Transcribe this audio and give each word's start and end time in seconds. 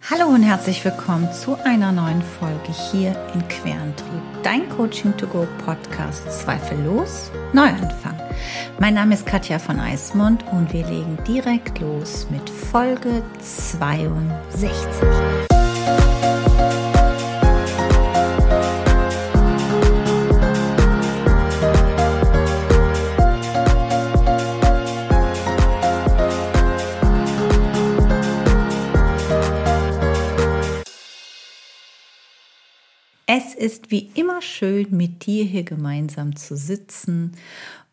Hallo 0.00 0.28
und 0.28 0.42
herzlich 0.42 0.82
willkommen 0.84 1.30
zu 1.32 1.56
einer 1.64 1.92
neuen 1.92 2.22
Folge 2.22 2.72
hier 2.90 3.14
in 3.34 3.46
Querentrieb, 3.48 4.22
dein 4.42 4.68
Coaching 4.70 5.14
to 5.16 5.26
Go 5.26 5.46
Podcast 5.66 6.22
Zweifellos 6.30 7.30
Neuanfang. 7.52 8.16
Mein 8.78 8.94
Name 8.94 9.14
ist 9.14 9.26
Katja 9.26 9.58
von 9.58 9.78
Eismund 9.78 10.44
und 10.52 10.72
wir 10.72 10.86
legen 10.86 11.18
direkt 11.26 11.80
los 11.80 12.28
mit 12.30 12.48
Folge 12.48 13.22
62. 13.42 14.70
ist 33.58 33.90
wie 33.90 34.10
immer 34.14 34.40
schön, 34.40 34.86
mit 34.90 35.26
dir 35.26 35.44
hier 35.44 35.64
gemeinsam 35.64 36.36
zu 36.36 36.56
sitzen 36.56 37.32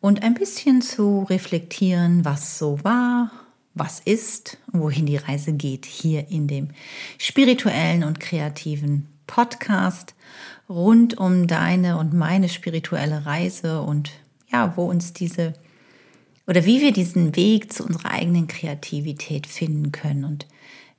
und 0.00 0.22
ein 0.22 0.34
bisschen 0.34 0.82
zu 0.82 1.24
reflektieren, 1.28 2.24
was 2.24 2.58
so 2.58 2.82
war, 2.84 3.30
was 3.74 4.00
ist 4.00 4.58
und 4.72 4.80
wohin 4.80 5.06
die 5.06 5.16
Reise 5.16 5.52
geht 5.52 5.84
hier 5.84 6.28
in 6.30 6.46
dem 6.48 6.68
spirituellen 7.18 8.04
und 8.04 8.20
kreativen 8.20 9.08
Podcast 9.26 10.14
rund 10.68 11.18
um 11.18 11.46
deine 11.46 11.98
und 11.98 12.14
meine 12.14 12.48
spirituelle 12.48 13.26
Reise 13.26 13.82
und 13.82 14.12
ja, 14.52 14.76
wo 14.76 14.86
uns 14.86 15.12
diese 15.12 15.54
oder 16.46 16.64
wie 16.64 16.80
wir 16.80 16.92
diesen 16.92 17.34
Weg 17.34 17.72
zu 17.72 17.84
unserer 17.84 18.12
eigenen 18.12 18.46
Kreativität 18.46 19.46
finden 19.46 19.90
können. 19.90 20.24
Und 20.24 20.46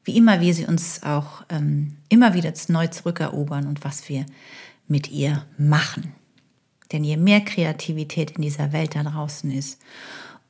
wie 0.08 0.18
immer 0.18 0.40
wir 0.40 0.54
sie 0.54 0.66
uns 0.66 1.04
auch 1.04 1.44
ähm, 1.50 1.98
immer 2.10 2.34
wieder 2.34 2.54
neu 2.70 2.88
zurückerobern 2.88 3.68
und 3.68 3.84
was 3.84 4.08
wir 4.08 4.26
mit 4.88 5.12
ihr 5.12 5.46
machen. 5.58 6.14
Denn 6.92 7.04
je 7.04 7.18
mehr 7.18 7.42
Kreativität 7.42 8.32
in 8.32 8.42
dieser 8.42 8.72
Welt 8.72 8.96
da 8.96 9.04
draußen 9.04 9.52
ist, 9.52 9.82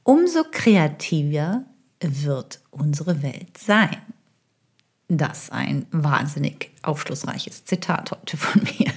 umso 0.03 0.43
kreativer 0.51 1.63
wird 1.99 2.59
unsere 2.69 3.23
Welt 3.23 3.57
sein. 3.57 3.97
Das 5.09 5.49
ein 5.49 5.87
wahnsinnig 5.91 6.69
aufschlussreiches 6.83 7.65
Zitat 7.65 8.11
heute 8.11 8.37
von 8.37 8.61
mir. 8.61 8.93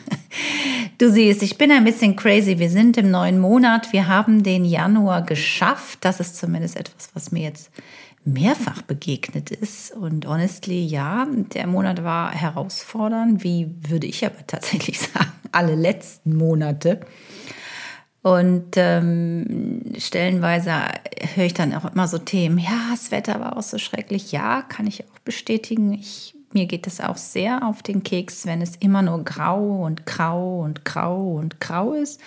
Du 0.99 1.11
siehst, 1.11 1.43
ich 1.43 1.57
bin 1.57 1.73
ein 1.73 1.85
bisschen 1.85 2.15
crazy. 2.15 2.59
Wir 2.59 2.69
sind 2.69 2.99
im 2.99 3.11
neuen 3.11 3.39
Monat. 3.39 3.95
Wir 3.95 4.07
haben 4.07 4.43
den 4.43 4.67
Januar 4.67 5.23
geschafft. 5.23 6.01
Das 6.03 6.21
ist 6.21 6.37
zumindest 6.37 6.77
etwas, 6.77 7.09
was 7.15 7.33
mir 7.33 7.45
jetzt 7.45 7.71
mehrfach 8.25 8.83
begegnet 8.83 9.51
ist. 9.51 9.93
Und 9.93 10.27
honestly, 10.27 10.85
ja, 10.85 11.27
der 11.55 11.67
Monat 11.67 12.05
war 12.05 12.33
herausfordernd, 12.33 13.43
wie 13.45 13.75
würde 13.89 14.07
ich 14.07 14.25
aber 14.25 14.39
tatsächlich 14.47 15.01
sagen, 15.01 15.33
alle 15.53 15.75
letzten 15.75 16.37
Monate. 16.37 17.01
Und 18.23 18.77
ähm, 18.77 19.95
stellenweise 19.97 20.73
höre 21.35 21.47
ich 21.47 21.55
dann 21.55 21.75
auch 21.75 21.91
immer 21.91 22.07
so 22.07 22.19
Themen, 22.19 22.59
ja, 22.59 22.89
das 22.91 23.11
Wetter 23.11 23.41
war 23.41 23.57
auch 23.57 23.63
so 23.63 23.79
schrecklich. 23.79 24.31
Ja, 24.31 24.61
kann 24.63 24.87
ich 24.87 25.05
auch 25.05 25.19
bestätigen. 25.21 25.95
Ich 25.95 26.35
mir 26.53 26.67
geht 26.67 26.87
es 26.87 27.01
auch 27.01 27.17
sehr 27.17 27.67
auf 27.67 27.83
den 27.83 28.03
Keks, 28.03 28.47
wenn 28.47 28.61
es 28.61 28.77
immer 28.77 29.03
nur 29.03 29.25
grau 29.25 29.85
und 29.85 30.05
grau 30.07 30.61
und 30.61 30.85
grau 30.85 31.35
und 31.35 31.61
grau 31.61 31.93
ist. 31.93 32.21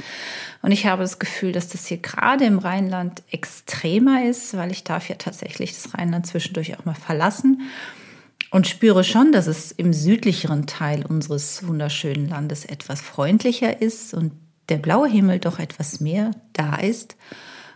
Und 0.62 0.72
ich 0.72 0.86
habe 0.86 1.02
das 1.02 1.20
Gefühl, 1.20 1.52
dass 1.52 1.68
das 1.70 1.88
hier 1.88 1.98
gerade 1.98 2.46
im 2.46 2.60
Rheinland 2.60 3.24
extremer 3.32 4.26
ist, 4.26 4.56
weil 4.56 4.72
ich 4.72 4.84
darf 4.84 5.10
ja 5.10 5.16
tatsächlich 5.16 5.74
das 5.74 5.94
Rheinland 5.94 6.26
zwischendurch 6.26 6.78
auch 6.78 6.86
mal 6.86 6.96
verlassen 6.96 7.62
und 8.50 8.68
spüre 8.68 9.04
schon, 9.04 9.32
dass 9.32 9.48
es 9.48 9.72
im 9.72 9.94
südlicheren 9.94 10.68
Teil 10.68 11.06
unseres 11.06 11.68
wunderschönen 11.68 12.30
Landes 12.30 12.66
etwas 12.66 13.02
freundlicher 13.02 13.82
ist 13.82 14.14
und 14.14 14.32
der 14.70 14.78
blaue 14.78 15.10
Himmel 15.10 15.40
doch 15.40 15.60
etwas 15.60 16.00
mehr 16.00 16.32
da 16.54 16.76
ist. 16.76 17.18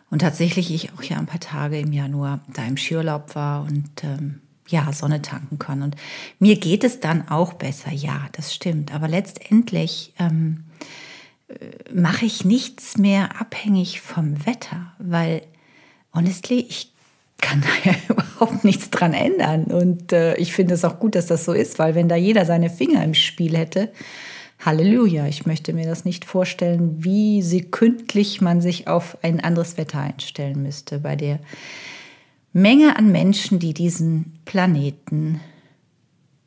Und 0.10 0.20
tatsächlich 0.20 0.74
ich 0.74 0.94
auch 0.94 1.04
ja 1.04 1.18
ein 1.18 1.26
paar 1.26 1.40
Tage 1.40 1.80
im 1.80 1.92
Januar 1.92 2.40
da 2.54 2.64
im 2.66 2.78
Skiurlaub 2.78 3.36
war 3.36 3.64
und 3.64 4.04
ähm, 4.04 4.42
ja, 4.68 4.92
Sonne 4.94 5.22
tanken 5.22 5.60
kann. 5.60 5.82
Und 5.82 5.96
mir 6.40 6.58
geht 6.58 6.84
es 6.84 7.00
dann 7.00 7.28
auch 7.30 7.54
besser, 7.54 7.92
ja, 7.92 8.28
das 8.34 8.54
stimmt. 8.54 8.94
Aber 8.94 9.08
letztendlich 9.08 10.14
ähm, 10.20 10.66
äh, 11.48 11.54
mache 11.94 12.26
ich 12.26 12.46
nichts 12.46 12.98
mehr 12.98 13.40
abhängig 13.40 14.02
vom 14.02 14.46
Wetter, 14.46 14.94
weil 15.00 15.42
honestly, 16.14 16.60
ich 16.60 16.92
kann 17.40 17.62
da 17.84 17.92
ja 17.92 17.98
überhaupt 18.10 18.64
nichts 18.64 18.90
dran 18.90 19.14
ändern. 19.14 19.66
Und 19.66 20.12
äh, 20.12 20.36
ich 20.36 20.54
finde 20.54 20.74
es 20.74 20.86
auch 20.86 21.00
gut, 21.00 21.16
dass 21.16 21.28
das 21.28 21.46
so 21.46 21.54
ist, 21.54 21.80
weil 21.80 21.96
wenn 21.96 22.10
da 22.10 22.16
jeder 22.16 22.46
seine 22.46 22.70
Finger 22.70 23.04
im 23.04 23.14
Spiel 23.14 23.58
hätte, 23.58 23.92
Halleluja, 24.60 25.28
ich 25.28 25.46
möchte 25.46 25.72
mir 25.72 25.86
das 25.86 26.04
nicht 26.04 26.26
vorstellen, 26.26 27.04
wie 27.04 27.44
sekündlich 27.44 28.42
man 28.42 28.60
sich 28.60 28.88
auf 28.88 29.18
ein 29.22 29.40
anderes 29.40 29.78
Wetter 29.78 30.00
einstellen 30.00 30.64
müsste 30.64 31.00
bei 31.00 31.16
der 31.16 31.40
Menge 32.58 32.98
an 32.98 33.12
Menschen, 33.12 33.60
die 33.60 33.74
diesen 33.74 34.34
Planeten 34.46 35.40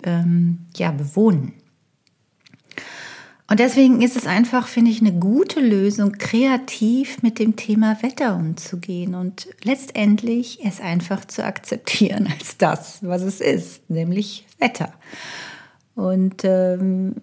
ähm, 0.02 0.66
ja, 0.76 0.90
bewohnen. 0.90 1.52
Und 3.48 3.58
deswegen 3.58 4.00
ist 4.00 4.16
es 4.16 4.26
einfach, 4.26 4.68
finde 4.68 4.90
ich, 4.90 5.00
eine 5.00 5.12
gute 5.12 5.60
Lösung, 5.60 6.12
kreativ 6.12 7.22
mit 7.22 7.38
dem 7.38 7.56
Thema 7.56 8.00
Wetter 8.02 8.36
umzugehen 8.36 9.14
und 9.14 9.48
letztendlich 9.62 10.64
es 10.64 10.80
einfach 10.80 11.24
zu 11.24 11.44
akzeptieren 11.44 12.28
als 12.38 12.58
das, 12.58 12.98
was 13.02 13.22
es 13.22 13.40
ist, 13.40 13.88
nämlich 13.88 14.46
Wetter. 14.58 14.92
Und 15.94 16.42
ähm, 16.44 17.16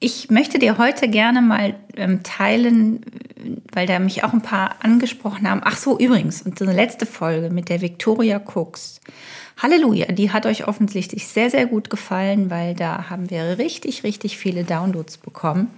ich 0.00 0.30
möchte 0.30 0.58
dir 0.58 0.78
heute 0.78 1.08
gerne 1.08 1.42
mal 1.42 1.74
ähm, 1.94 2.22
teilen, 2.22 3.02
weil 3.72 3.86
da 3.86 3.98
mich 3.98 4.24
auch 4.24 4.32
ein 4.32 4.40
paar 4.40 4.76
angesprochen 4.82 5.48
haben. 5.48 5.60
Ach 5.62 5.76
so, 5.76 5.98
übrigens, 5.98 6.40
und 6.42 6.60
eine 6.60 6.72
letzte 6.72 7.04
Folge 7.04 7.50
mit 7.50 7.68
der 7.68 7.82
Victoria 7.82 8.40
Cooks. 8.54 9.00
Halleluja, 9.58 10.06
die 10.06 10.32
hat 10.32 10.46
euch 10.46 10.66
offensichtlich 10.66 11.26
sehr, 11.26 11.50
sehr 11.50 11.66
gut 11.66 11.90
gefallen, 11.90 12.48
weil 12.48 12.74
da 12.74 13.10
haben 13.10 13.28
wir 13.28 13.58
richtig, 13.58 14.02
richtig 14.02 14.38
viele 14.38 14.64
Downloads 14.64 15.18
bekommen. 15.18 15.68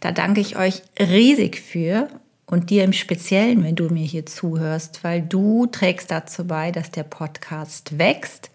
Da 0.00 0.12
danke 0.12 0.42
ich 0.42 0.58
euch 0.58 0.82
riesig 1.00 1.60
für 1.60 2.08
und 2.50 2.70
dir 2.70 2.84
im 2.84 2.94
Speziellen, 2.94 3.62
wenn 3.62 3.76
du 3.76 3.90
mir 3.90 4.04
hier 4.04 4.24
zuhörst, 4.24 5.04
weil 5.04 5.20
du 5.20 5.66
trägst 5.66 6.10
dazu 6.10 6.46
bei, 6.46 6.72
dass 6.72 6.90
der 6.90 7.02
Podcast 7.02 7.98
wächst, 7.98 8.50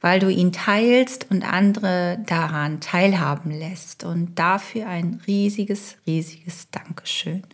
weil 0.00 0.18
du 0.18 0.28
ihn 0.28 0.50
teilst 0.50 1.30
und 1.30 1.44
andere 1.44 2.18
daran 2.26 2.80
teilhaben 2.80 3.52
lässt. 3.52 4.02
Und 4.02 4.36
dafür 4.36 4.88
ein 4.88 5.20
riesiges, 5.28 5.96
riesiges 6.08 6.70
Dankeschön. 6.72 7.44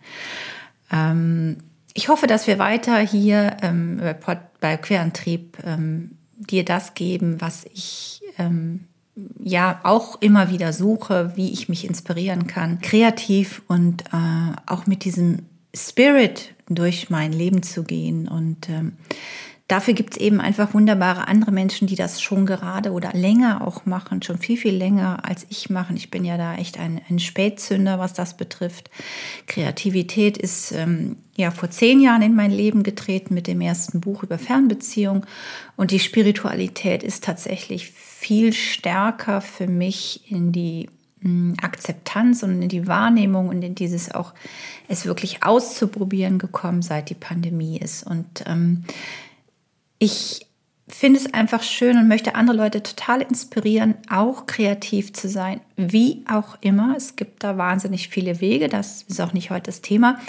Ähm, 0.91 1.57
ich 1.93 2.09
hoffe, 2.09 2.25
dass 2.25 2.47
wir 2.47 2.57
weiter 2.57 2.97
hier 2.97 3.57
ähm, 3.61 4.01
bei, 4.25 4.39
bei 4.59 4.77
Querantrieb 4.77 5.59
ähm, 5.63 6.17
dir 6.37 6.65
das 6.65 6.95
geben, 6.95 7.39
was 7.39 7.65
ich 7.71 8.23
ähm, 8.39 8.85
ja 9.39 9.79
auch 9.83 10.19
immer 10.23 10.49
wieder 10.49 10.73
suche, 10.73 11.33
wie 11.35 11.51
ich 11.51 11.69
mich 11.69 11.85
inspirieren 11.85 12.47
kann, 12.47 12.81
kreativ 12.81 13.61
und 13.67 14.05
äh, 14.11 14.55
auch 14.65 14.87
mit 14.87 15.05
diesem 15.05 15.43
Spirit 15.75 16.53
durch 16.69 17.09
mein 17.09 17.31
Leben 17.31 17.63
zu 17.63 17.83
gehen. 17.83 18.27
Und 18.27 18.69
ähm, 18.69 18.93
dafür 19.67 19.93
gibt 19.93 20.13
es 20.13 20.21
eben 20.21 20.39
einfach 20.39 20.73
wunderbare 20.73 21.27
andere 21.27 21.51
Menschen, 21.51 21.87
die 21.87 21.95
das 21.95 22.21
schon 22.21 22.45
gerade 22.45 22.91
oder 22.91 23.11
länger 23.13 23.65
auch 23.65 23.85
machen, 23.85 24.21
schon 24.21 24.37
viel, 24.37 24.57
viel 24.57 24.75
länger 24.75 25.25
als 25.25 25.45
ich 25.49 25.69
machen. 25.69 25.97
Ich 25.97 26.11
bin 26.11 26.25
ja 26.25 26.37
da 26.37 26.55
echt 26.55 26.79
ein, 26.79 27.01
ein 27.09 27.19
Spätzünder, 27.19 27.99
was 27.99 28.13
das 28.13 28.37
betrifft. 28.37 28.89
Kreativität 29.47 30.37
ist 30.37 30.71
ähm, 30.73 31.17
ja 31.35 31.51
vor 31.51 31.71
zehn 31.71 31.99
Jahren 31.99 32.21
in 32.21 32.35
mein 32.35 32.51
Leben 32.51 32.83
getreten 32.83 33.33
mit 33.33 33.47
dem 33.47 33.61
ersten 33.61 33.99
Buch 33.99 34.23
über 34.23 34.37
Fernbeziehung. 34.37 35.25
Und 35.75 35.91
die 35.91 35.99
Spiritualität 35.99 37.03
ist 37.03 37.23
tatsächlich 37.23 37.89
viel 37.89 38.53
stärker 38.53 39.41
für 39.41 39.67
mich 39.67 40.31
in 40.31 40.51
die 40.51 40.87
Akzeptanz 41.61 42.43
und 42.43 42.61
in 42.61 42.69
die 42.69 42.87
Wahrnehmung 42.87 43.49
und 43.49 43.61
in 43.61 43.75
dieses 43.75 44.13
auch 44.13 44.33
es 44.87 45.05
wirklich 45.05 45.43
auszuprobieren 45.43 46.39
gekommen, 46.39 46.81
seit 46.81 47.09
die 47.09 47.15
Pandemie 47.15 47.77
ist. 47.77 48.05
Und 48.05 48.43
ähm, 48.45 48.83
ich 49.99 50.47
finde 50.87 51.19
es 51.19 51.33
einfach 51.33 51.63
schön 51.63 51.97
und 51.97 52.07
möchte 52.07 52.35
andere 52.35 52.57
Leute 52.57 52.83
total 52.83 53.21
inspirieren, 53.21 53.95
auch 54.09 54.45
kreativ 54.45 55.13
zu 55.13 55.29
sein, 55.29 55.61
wie 55.77 56.23
auch 56.29 56.57
immer. 56.61 56.93
Es 56.95 57.15
gibt 57.15 57.43
da 57.43 57.57
wahnsinnig 57.57 58.09
viele 58.09 58.41
Wege, 58.41 58.67
das 58.67 59.03
ist 59.03 59.21
auch 59.21 59.33
nicht 59.33 59.49
heute 59.49 59.67
das 59.67 59.81
Thema, 59.81 60.19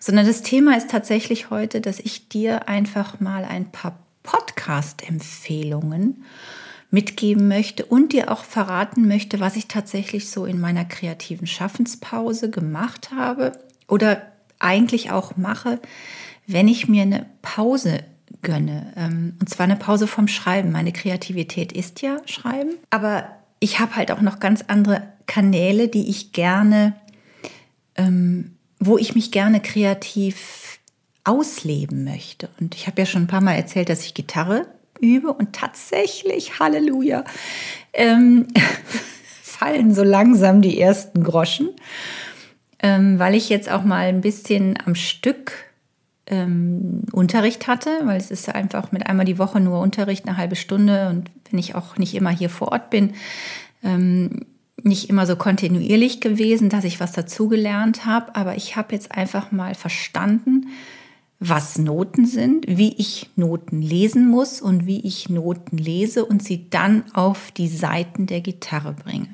sondern 0.00 0.26
das 0.26 0.42
Thema 0.42 0.76
ist 0.76 0.90
tatsächlich 0.90 1.50
heute, 1.50 1.80
dass 1.80 1.98
ich 1.98 2.28
dir 2.28 2.68
einfach 2.68 3.20
mal 3.20 3.44
ein 3.44 3.70
paar 3.70 3.98
Podcast-Empfehlungen 4.22 6.24
mitgeben 6.94 7.48
möchte 7.48 7.84
und 7.84 8.12
dir 8.12 8.30
auch 8.30 8.44
verraten 8.44 9.08
möchte, 9.08 9.40
was 9.40 9.56
ich 9.56 9.66
tatsächlich 9.66 10.30
so 10.30 10.46
in 10.46 10.60
meiner 10.60 10.84
kreativen 10.84 11.48
Schaffenspause 11.48 12.50
gemacht 12.50 13.10
habe 13.14 13.52
oder 13.88 14.22
eigentlich 14.60 15.10
auch 15.10 15.36
mache, 15.36 15.80
wenn 16.46 16.68
ich 16.68 16.88
mir 16.88 17.02
eine 17.02 17.26
Pause 17.42 18.04
gönne. 18.42 18.92
Ähm, 18.96 19.34
und 19.40 19.48
zwar 19.48 19.64
eine 19.64 19.76
Pause 19.76 20.06
vom 20.06 20.28
Schreiben. 20.28 20.70
Meine 20.70 20.92
Kreativität 20.92 21.72
ist 21.72 22.00
ja 22.00 22.18
Schreiben, 22.26 22.74
aber 22.90 23.26
ich 23.58 23.80
habe 23.80 23.96
halt 23.96 24.12
auch 24.12 24.20
noch 24.20 24.38
ganz 24.38 24.64
andere 24.68 25.02
Kanäle, 25.26 25.88
die 25.88 26.08
ich 26.08 26.30
gerne, 26.32 26.94
ähm, 27.96 28.52
wo 28.78 28.98
ich 28.98 29.16
mich 29.16 29.32
gerne 29.32 29.60
kreativ 29.60 30.78
ausleben 31.24 32.04
möchte. 32.04 32.50
Und 32.60 32.76
ich 32.76 32.86
habe 32.86 33.02
ja 33.02 33.06
schon 33.06 33.22
ein 33.22 33.28
paar 33.28 33.40
Mal 33.40 33.54
erzählt, 33.54 33.88
dass 33.88 34.04
ich 34.04 34.14
Gitarre 34.14 34.66
übe 35.04 35.32
und 35.32 35.52
tatsächlich, 35.52 36.58
Halleluja, 36.58 37.24
ähm, 37.92 38.48
fallen 39.42 39.94
so 39.94 40.02
langsam 40.02 40.62
die 40.62 40.80
ersten 40.80 41.22
Groschen, 41.22 41.70
ähm, 42.82 43.18
weil 43.18 43.34
ich 43.34 43.48
jetzt 43.48 43.70
auch 43.70 43.84
mal 43.84 44.08
ein 44.08 44.20
bisschen 44.20 44.78
am 44.84 44.94
Stück 44.94 45.52
ähm, 46.26 47.02
Unterricht 47.12 47.66
hatte, 47.66 47.90
weil 48.04 48.16
es 48.16 48.30
ist 48.30 48.48
einfach 48.48 48.92
mit 48.92 49.06
einmal 49.06 49.26
die 49.26 49.38
Woche 49.38 49.60
nur 49.60 49.80
Unterricht, 49.80 50.26
eine 50.26 50.36
halbe 50.36 50.56
Stunde. 50.56 51.08
Und 51.08 51.30
wenn 51.50 51.58
ich 51.58 51.74
auch 51.74 51.98
nicht 51.98 52.14
immer 52.14 52.30
hier 52.30 52.50
vor 52.50 52.72
Ort 52.72 52.90
bin, 52.90 53.12
ähm, 53.82 54.46
nicht 54.82 55.08
immer 55.08 55.26
so 55.26 55.36
kontinuierlich 55.36 56.20
gewesen, 56.20 56.68
dass 56.68 56.84
ich 56.84 57.00
was 57.00 57.12
dazugelernt 57.12 58.04
habe, 58.06 58.34
aber 58.36 58.56
ich 58.56 58.76
habe 58.76 58.94
jetzt 58.94 59.12
einfach 59.12 59.50
mal 59.50 59.74
verstanden, 59.74 60.66
was 61.48 61.78
Noten 61.78 62.26
sind, 62.26 62.64
wie 62.66 62.94
ich 62.94 63.30
Noten 63.36 63.82
lesen 63.82 64.28
muss 64.28 64.62
und 64.62 64.86
wie 64.86 65.00
ich 65.00 65.28
Noten 65.28 65.76
lese 65.76 66.24
und 66.24 66.42
sie 66.42 66.70
dann 66.70 67.04
auf 67.12 67.50
die 67.52 67.68
Seiten 67.68 68.26
der 68.26 68.40
Gitarre 68.40 68.94
bringe. 68.94 69.28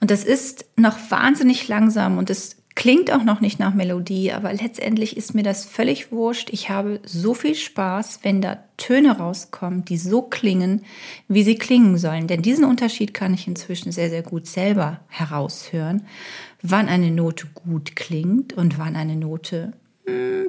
Und 0.00 0.10
das 0.10 0.24
ist 0.24 0.66
noch 0.76 0.98
wahnsinnig 1.10 1.68
langsam 1.68 2.18
und 2.18 2.28
es 2.28 2.56
klingt 2.74 3.10
auch 3.10 3.24
noch 3.24 3.40
nicht 3.40 3.58
nach 3.58 3.72
Melodie, 3.72 4.32
aber 4.32 4.52
letztendlich 4.52 5.16
ist 5.16 5.34
mir 5.34 5.42
das 5.42 5.64
völlig 5.64 6.12
wurscht. 6.12 6.50
Ich 6.50 6.68
habe 6.68 7.00
so 7.06 7.32
viel 7.32 7.54
Spaß, 7.54 8.20
wenn 8.22 8.42
da 8.42 8.58
Töne 8.76 9.16
rauskommen, 9.16 9.86
die 9.86 9.96
so 9.96 10.20
klingen, 10.20 10.84
wie 11.28 11.42
sie 11.42 11.54
klingen 11.54 11.96
sollen. 11.96 12.26
Denn 12.26 12.42
diesen 12.42 12.66
Unterschied 12.66 13.14
kann 13.14 13.32
ich 13.32 13.48
inzwischen 13.48 13.92
sehr, 13.92 14.10
sehr 14.10 14.22
gut 14.22 14.46
selber 14.46 15.00
heraushören, 15.08 16.02
wann 16.60 16.88
eine 16.88 17.10
Note 17.10 17.46
gut 17.54 17.96
klingt 17.96 18.52
und 18.52 18.78
wann 18.78 18.94
eine 18.94 19.16
Note 19.16 19.72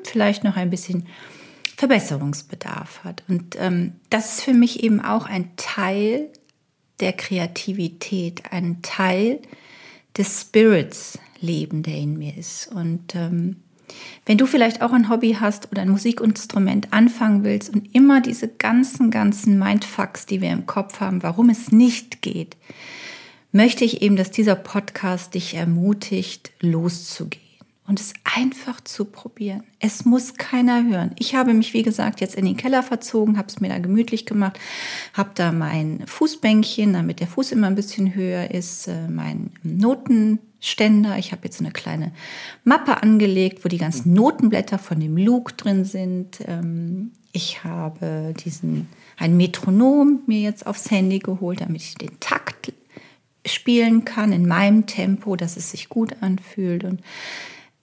vielleicht 0.04 0.44
noch 0.44 0.56
ein 0.56 0.70
bisschen 0.70 1.08
Verbesserungsbedarf 1.78 3.04
hat. 3.04 3.24
Und 3.28 3.56
ähm, 3.60 3.94
das 4.10 4.38
ist 4.38 4.44
für 4.44 4.54
mich 4.54 4.84
eben 4.84 5.00
auch 5.00 5.28
ein 5.28 5.52
Teil 5.58 6.30
der 7.00 7.14
Kreativität, 7.14 8.52
ein 8.52 8.82
Teil 8.82 9.40
des 10.18 10.42
Spirits 10.42 11.20
leben, 11.40 11.84
der 11.84 11.96
in 11.96 12.18
mir 12.18 12.36
ist. 12.36 12.68
Und 12.74 13.14
ähm, 13.14 13.58
wenn 14.26 14.40
du 14.40 14.48
vielleicht 14.48 14.82
auch 14.82 14.92
ein 14.92 15.10
Hobby 15.10 15.38
hast 15.40 15.72
oder 15.72 15.84
ein 15.84 15.90
Musikinstrument 15.90 16.92
anfangen 16.92 17.44
willst 17.44 17.74
und 17.74 17.94
immer 17.94 18.22
diese 18.22 18.48
ganzen, 18.48 19.12
ganzen 19.12 19.60
Mindfucks, 19.60 20.26
die 20.26 20.42
wir 20.42 20.52
im 20.52 20.66
Kopf 20.66 21.00
haben, 21.00 21.22
warum 21.22 21.50
es 21.50 21.72
nicht 21.72 22.24
geht, 22.24 22.58
möchte 23.52 23.86
ich 23.86 24.02
eben, 24.02 24.16
dass 24.16 24.32
dieser 24.32 24.56
Podcast 24.56 25.36
dich 25.36 25.54
ermutigt, 25.54 26.52
loszugehen 26.60 27.47
und 27.88 28.02
es 28.02 28.14
einfach 28.24 28.82
zu 28.82 29.06
probieren. 29.06 29.64
Es 29.80 30.04
muss 30.04 30.36
keiner 30.36 30.86
hören. 30.86 31.12
Ich 31.18 31.36
habe 31.36 31.54
mich, 31.54 31.74
wie 31.74 31.84
gesagt, 31.84 32.20
jetzt 32.20 32.36
in 32.36 32.46
den 32.46 32.58
Keller 32.58 32.84
verzogen, 32.84 33.38
habe 33.38 33.48
es 33.48 33.62
mir 33.62 33.70
da 33.70 33.80
gemütlich 33.80 34.26
gemacht, 34.26 34.60
habe 35.14 35.32
da 35.36 35.54
mein 35.54 36.04
Fußbänkchen, 36.06 36.94
damit 36.94 37.22
der 37.22 37.28
Fuß 37.28 37.54
immer 37.54 37.68
ein 37.68 37.76
bisschen 37.76 38.14
höher 38.14 38.52
ist, 38.52 38.88
äh, 38.88 39.08
mein 39.08 39.52
Notenständer. 39.64 41.18
Ich 41.18 41.32
habe 41.32 41.44
jetzt 41.46 41.62
eine 41.62 41.72
kleine 41.72 42.12
Mappe 42.66 43.02
angelegt, 43.02 43.64
wo 43.64 43.70
die 43.70 43.78
ganzen 43.78 44.14
Notenblätter 44.14 44.80
von 44.80 45.00
dem 45.00 45.16
Luke 45.16 45.54
drin 45.54 45.86
sind. 45.86 46.40
Ähm, 46.46 47.12
ich 47.32 47.64
habe 47.64 48.34
diesen 48.44 48.90
ein 49.16 49.38
Metronom 49.38 50.22
mir 50.28 50.42
jetzt 50.42 50.68
aufs 50.68 50.92
Handy 50.92 51.20
geholt, 51.20 51.62
damit 51.62 51.82
ich 51.82 51.96
den 51.96 52.20
Takt 52.20 52.74
spielen 53.46 54.04
kann 54.04 54.34
in 54.34 54.46
meinem 54.46 54.86
Tempo, 54.86 55.38
dass 55.38 55.56
es 55.56 55.72
sich 55.72 55.88
gut 55.88 56.18
anfühlt 56.22 56.84
und 56.84 57.02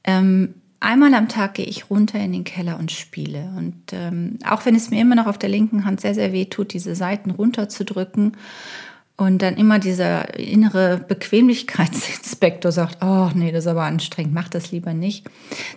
ähm, 0.05 0.55
einmal 0.81 1.15
am 1.15 1.29
Tag 1.29 1.55
gehe 1.55 1.67
ich 1.67 1.91
runter 1.91 2.21
in 2.21 2.33
den 2.33 2.45
Keller 2.45 2.79
und 2.79 2.93
spiele. 2.93 3.53
Und 3.57 3.75
ähm, 3.93 4.39
auch 4.49 4.65
wenn 4.67 4.75
es 4.75 4.91
mir 4.91 5.01
immer 5.01 5.15
noch 5.15 5.27
auf 5.27 5.39
der 5.39 5.49
linken 5.49 5.85
Hand 5.85 6.01
sehr, 6.01 6.15
sehr 6.15 6.33
weh 6.33 6.45
tut, 6.45 6.73
diese 6.73 6.95
Seiten 6.95 7.31
runterzudrücken 7.31 8.37
und 9.17 9.43
dann 9.43 9.57
immer 9.57 9.79
dieser 9.79 10.39
innere 10.39 10.99
Bequemlichkeitsinspektor 10.99 12.73
sagt, 12.73 13.03
oh 13.03 13.31
nee, 13.35 13.53
das 13.53 13.65
ist 13.65 13.71
aber 13.71 13.85
anstrengend, 13.85 14.35
mach 14.35 14.49
das 14.49 14.73
lieber 14.73 14.93
nicht. 14.93 15.25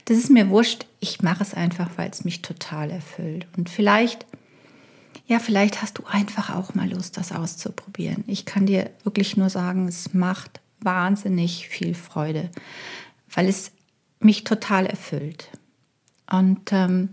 Das 0.06 0.18
ist 0.18 0.31
mir 0.31 0.50
wurscht, 0.50 0.85
ich 1.00 1.21
mache 1.21 1.44
es 1.44 1.53
einfach, 1.53 1.89
weil 1.97 2.09
es 2.09 2.25
mich 2.25 2.41
total 2.41 2.89
erfüllt. 2.89 3.47
Und 3.56 3.69
vielleicht, 3.69 4.25
ja, 5.27 5.38
vielleicht 5.39 5.81
hast 5.81 6.00
du 6.00 6.03
einfach 6.09 6.56
auch 6.56 6.74
mal 6.74 6.89
Lust, 6.89 7.18
das 7.18 7.31
auszuprobieren. 7.31 8.24
Ich 8.27 8.45
kann 8.45 8.65
dir 8.65 8.89
wirklich 9.03 9.38
nur 9.38 9.50
sagen, 9.50 9.88
es 9.88 10.13
macht 10.13 10.59
wahnsinnig 10.79 11.68
viel 11.69 11.94
Freude, 11.94 12.50
weil 13.33 13.47
es 13.47 13.71
mich 14.19 14.43
total 14.43 14.85
erfüllt. 14.85 15.49
Und 16.29 16.71
ähm, 16.71 17.09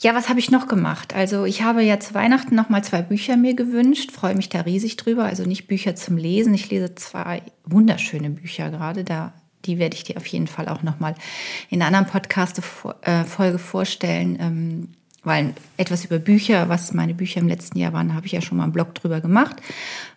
ja, 0.00 0.14
was 0.14 0.28
habe 0.28 0.38
ich 0.38 0.50
noch 0.50 0.68
gemacht? 0.68 1.14
Also 1.14 1.44
ich 1.44 1.62
habe 1.62 1.82
ja 1.82 1.98
zu 1.98 2.14
Weihnachten 2.14 2.54
noch 2.54 2.68
mal 2.68 2.84
zwei 2.84 3.02
Bücher 3.02 3.36
mir 3.36 3.54
gewünscht, 3.54 4.12
freue 4.12 4.34
mich 4.34 4.48
da 4.48 4.60
riesig 4.60 4.96
drüber. 4.96 5.24
Also 5.24 5.44
nicht 5.44 5.66
Bücher 5.66 5.96
zum 5.96 6.16
Lesen, 6.16 6.52
ich 6.54 6.70
lese 6.70 6.94
zwei 6.94 7.42
wunderschöne 7.64 8.30
Bücher 8.30 8.70
gerade. 8.70 9.04
Da, 9.04 9.32
die 9.64 9.78
werde 9.78 9.96
ich 9.96 10.04
dir 10.04 10.16
auf 10.16 10.26
jeden 10.26 10.46
Fall 10.46 10.68
auch 10.68 10.82
noch 10.82 11.00
mal 11.00 11.14
in 11.70 11.80
einer 11.80 11.86
anderen 11.86 12.12
Podcast-Folge 12.12 13.56
äh, 13.56 13.58
vorstellen. 13.58 14.36
Ähm, 14.40 14.88
weil 15.24 15.54
etwas 15.78 16.04
über 16.04 16.18
Bücher, 16.18 16.68
was 16.68 16.92
meine 16.92 17.14
Bücher 17.14 17.40
im 17.40 17.48
letzten 17.48 17.78
Jahr 17.78 17.94
waren, 17.94 18.14
habe 18.14 18.26
ich 18.26 18.32
ja 18.32 18.42
schon 18.42 18.58
mal 18.58 18.64
einen 18.64 18.72
Blog 18.72 18.94
drüber 18.94 19.22
gemacht. 19.22 19.56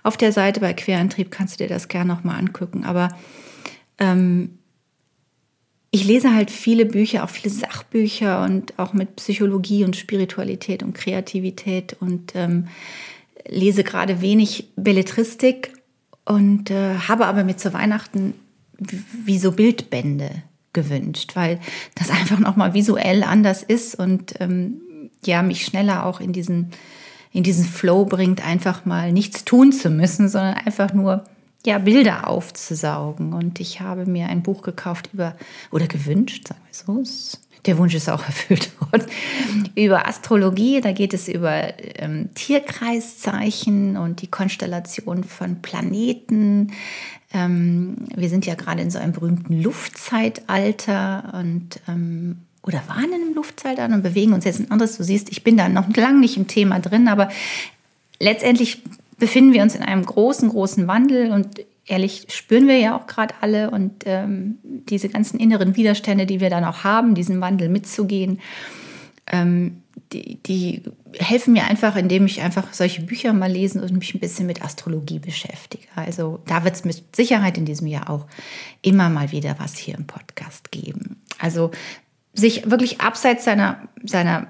Auf 0.04 0.18
der 0.18 0.34
Seite 0.34 0.60
bei 0.60 0.74
Querantrieb 0.74 1.32
kannst 1.32 1.60
du 1.60 1.64
dir 1.64 1.70
das 1.70 1.88
gerne 1.88 2.14
noch 2.14 2.26
mal 2.26 2.38
angucken. 2.38 2.84
Aber 2.84 3.08
ähm, 4.00 4.57
ich 5.98 6.06
lese 6.06 6.36
halt 6.36 6.52
viele 6.52 6.86
Bücher, 6.86 7.24
auch 7.24 7.30
viele 7.30 7.52
Sachbücher 7.52 8.44
und 8.44 8.78
auch 8.78 8.94
mit 8.94 9.16
Psychologie 9.16 9.84
und 9.84 9.96
Spiritualität 9.96 10.84
und 10.84 10.94
Kreativität 10.94 11.98
und 12.00 12.36
ähm, 12.36 12.68
lese 13.48 13.84
gerade 13.84 14.22
wenig 14.22 14.70
Belletristik 14.76 15.74
und 16.24 16.70
äh, 16.70 16.96
habe 17.08 17.26
aber 17.26 17.44
mir 17.44 17.58
zu 17.58 17.74
Weihnachten 17.74 18.36
wie 19.26 19.40
so 19.40 19.52
Bildbände 19.54 20.44
gewünscht, 20.72 21.36
weil 21.36 21.60
das 21.96 22.10
einfach 22.12 22.38
nochmal 22.38 22.76
visuell 22.76 23.24
anders 23.24 23.64
ist 23.64 23.96
und 23.96 24.40
ähm, 24.40 24.82
ja, 25.26 25.42
mich 25.42 25.66
schneller 25.66 26.06
auch 26.06 26.20
in 26.20 26.32
diesen, 26.32 26.70
in 27.32 27.42
diesen 27.42 27.66
Flow 27.66 28.06
bringt, 28.06 28.46
einfach 28.46 28.86
mal 28.86 29.12
nichts 29.12 29.46
tun 29.46 29.72
zu 29.72 29.90
müssen, 29.90 30.30
sondern 30.30 30.54
einfach 30.54 30.94
nur 30.94 31.24
ja, 31.68 31.80
Bilder 31.80 32.30
aufzusaugen. 32.30 33.34
Und 33.34 33.60
ich 33.60 33.82
habe 33.82 34.06
mir 34.06 34.28
ein 34.28 34.42
Buch 34.42 34.62
gekauft 34.62 35.10
über, 35.12 35.36
oder 35.70 35.86
gewünscht, 35.86 36.48
sagen 36.48 36.62
wir 36.66 37.06
so, 37.06 37.38
der 37.66 37.78
Wunsch 37.78 37.94
ist 37.94 38.10
auch 38.10 38.24
erfüllt 38.26 38.72
worden, 38.80 39.06
über 39.76 40.08
Astrologie. 40.08 40.80
Da 40.80 40.94
geht 40.94 41.14
es 41.14 41.28
über 41.28 41.74
ähm, 42.00 42.30
Tierkreiszeichen 42.36 43.98
und 43.98 44.22
die 44.22 44.28
Konstellation 44.28 45.26
von 45.26 45.62
Planeten. 45.62 46.72
Ähm, 47.34 47.98
wir 48.16 48.30
sind 48.30 48.46
ja 48.46 48.56
gerade 48.56 48.82
in 48.82 48.90
so 48.90 49.00
einem 49.00 49.12
berühmten 49.12 49.62
Luftzeitalter 49.62 51.34
und 51.38 51.82
ähm, 51.90 52.38
oder 52.64 52.82
waren 52.88 53.12
in 53.12 53.26
einem 53.26 53.34
Luftzeitalter 53.34 53.94
und 53.94 54.04
bewegen 54.04 54.32
uns 54.32 54.46
jetzt 54.46 54.62
ein 54.62 54.72
anderes. 54.72 54.96
Du 54.96 55.04
siehst, 55.04 55.30
ich 55.30 55.44
bin 55.44 55.58
da 55.58 55.68
noch 55.68 55.94
lange 55.98 56.22
nicht 56.22 56.38
im 56.38 56.48
Thema 56.48 56.80
drin, 56.80 57.10
aber 57.10 57.28
letztendlich 58.20 58.84
befinden 59.18 59.54
wir 59.54 59.64
uns 59.64 59.76
in 59.76 59.82
einem 59.82 60.06
großen, 60.06 60.50
großen 60.50 60.88
Wandel 60.88 61.32
und 61.32 61.62
ehrlich 61.86 62.28
spüren 62.30 62.68
wir 62.68 62.78
ja 62.78 62.98
auch 62.98 63.08
gerade 63.08 63.34
alle 63.42 63.72
und 63.72 64.04
ähm, 64.06 64.58
diese 64.64 65.10
ganzen 65.10 65.40
inneren 65.40 65.76
Widerstände, 65.76 66.26
die 66.26 66.40
wir 66.40 66.50
dann 66.50 66.66
auch 66.66 66.84
haben, 66.84 67.16
diesen 67.16 67.42
Wandel 67.42 67.70
mitzugehen, 67.70 68.40
ähm, 69.28 69.84
die, 70.14 70.36
die, 70.44 70.84
helfen 71.20 71.54
mir 71.54 71.64
einfach, 71.64 71.96
indem 71.96 72.26
ich 72.26 72.42
einfach 72.42 72.74
solche 72.74 73.02
Bücher 73.02 73.34
mal 73.34 73.52
lese 73.52 73.82
und 73.82 73.92
mich 73.94 74.14
ein 74.14 74.20
bisschen 74.20 74.46
mit 74.46 74.62
Astrologie 74.62 75.20
beschäftige. 75.20 75.88
Also 75.96 76.40
da 76.46 76.64
wird 76.64 76.76
es 76.76 76.86
mit 76.86 77.16
Sicherheit 77.16 77.58
in 77.58 77.66
diesem 77.66 77.88
Jahr 77.88 78.10
auch 78.10 78.28
immer 78.82 79.10
mal 79.10 79.32
wieder 79.32 79.56
was 79.58 79.78
hier 79.78 79.96
im 79.96 80.06
Podcast 80.06 80.72
geben. 80.72 81.22
Also 81.40 81.72
sich 82.34 82.70
wirklich 82.70 83.02
abseits 83.02 83.46
seiner, 83.46 83.88
seiner 84.04 84.48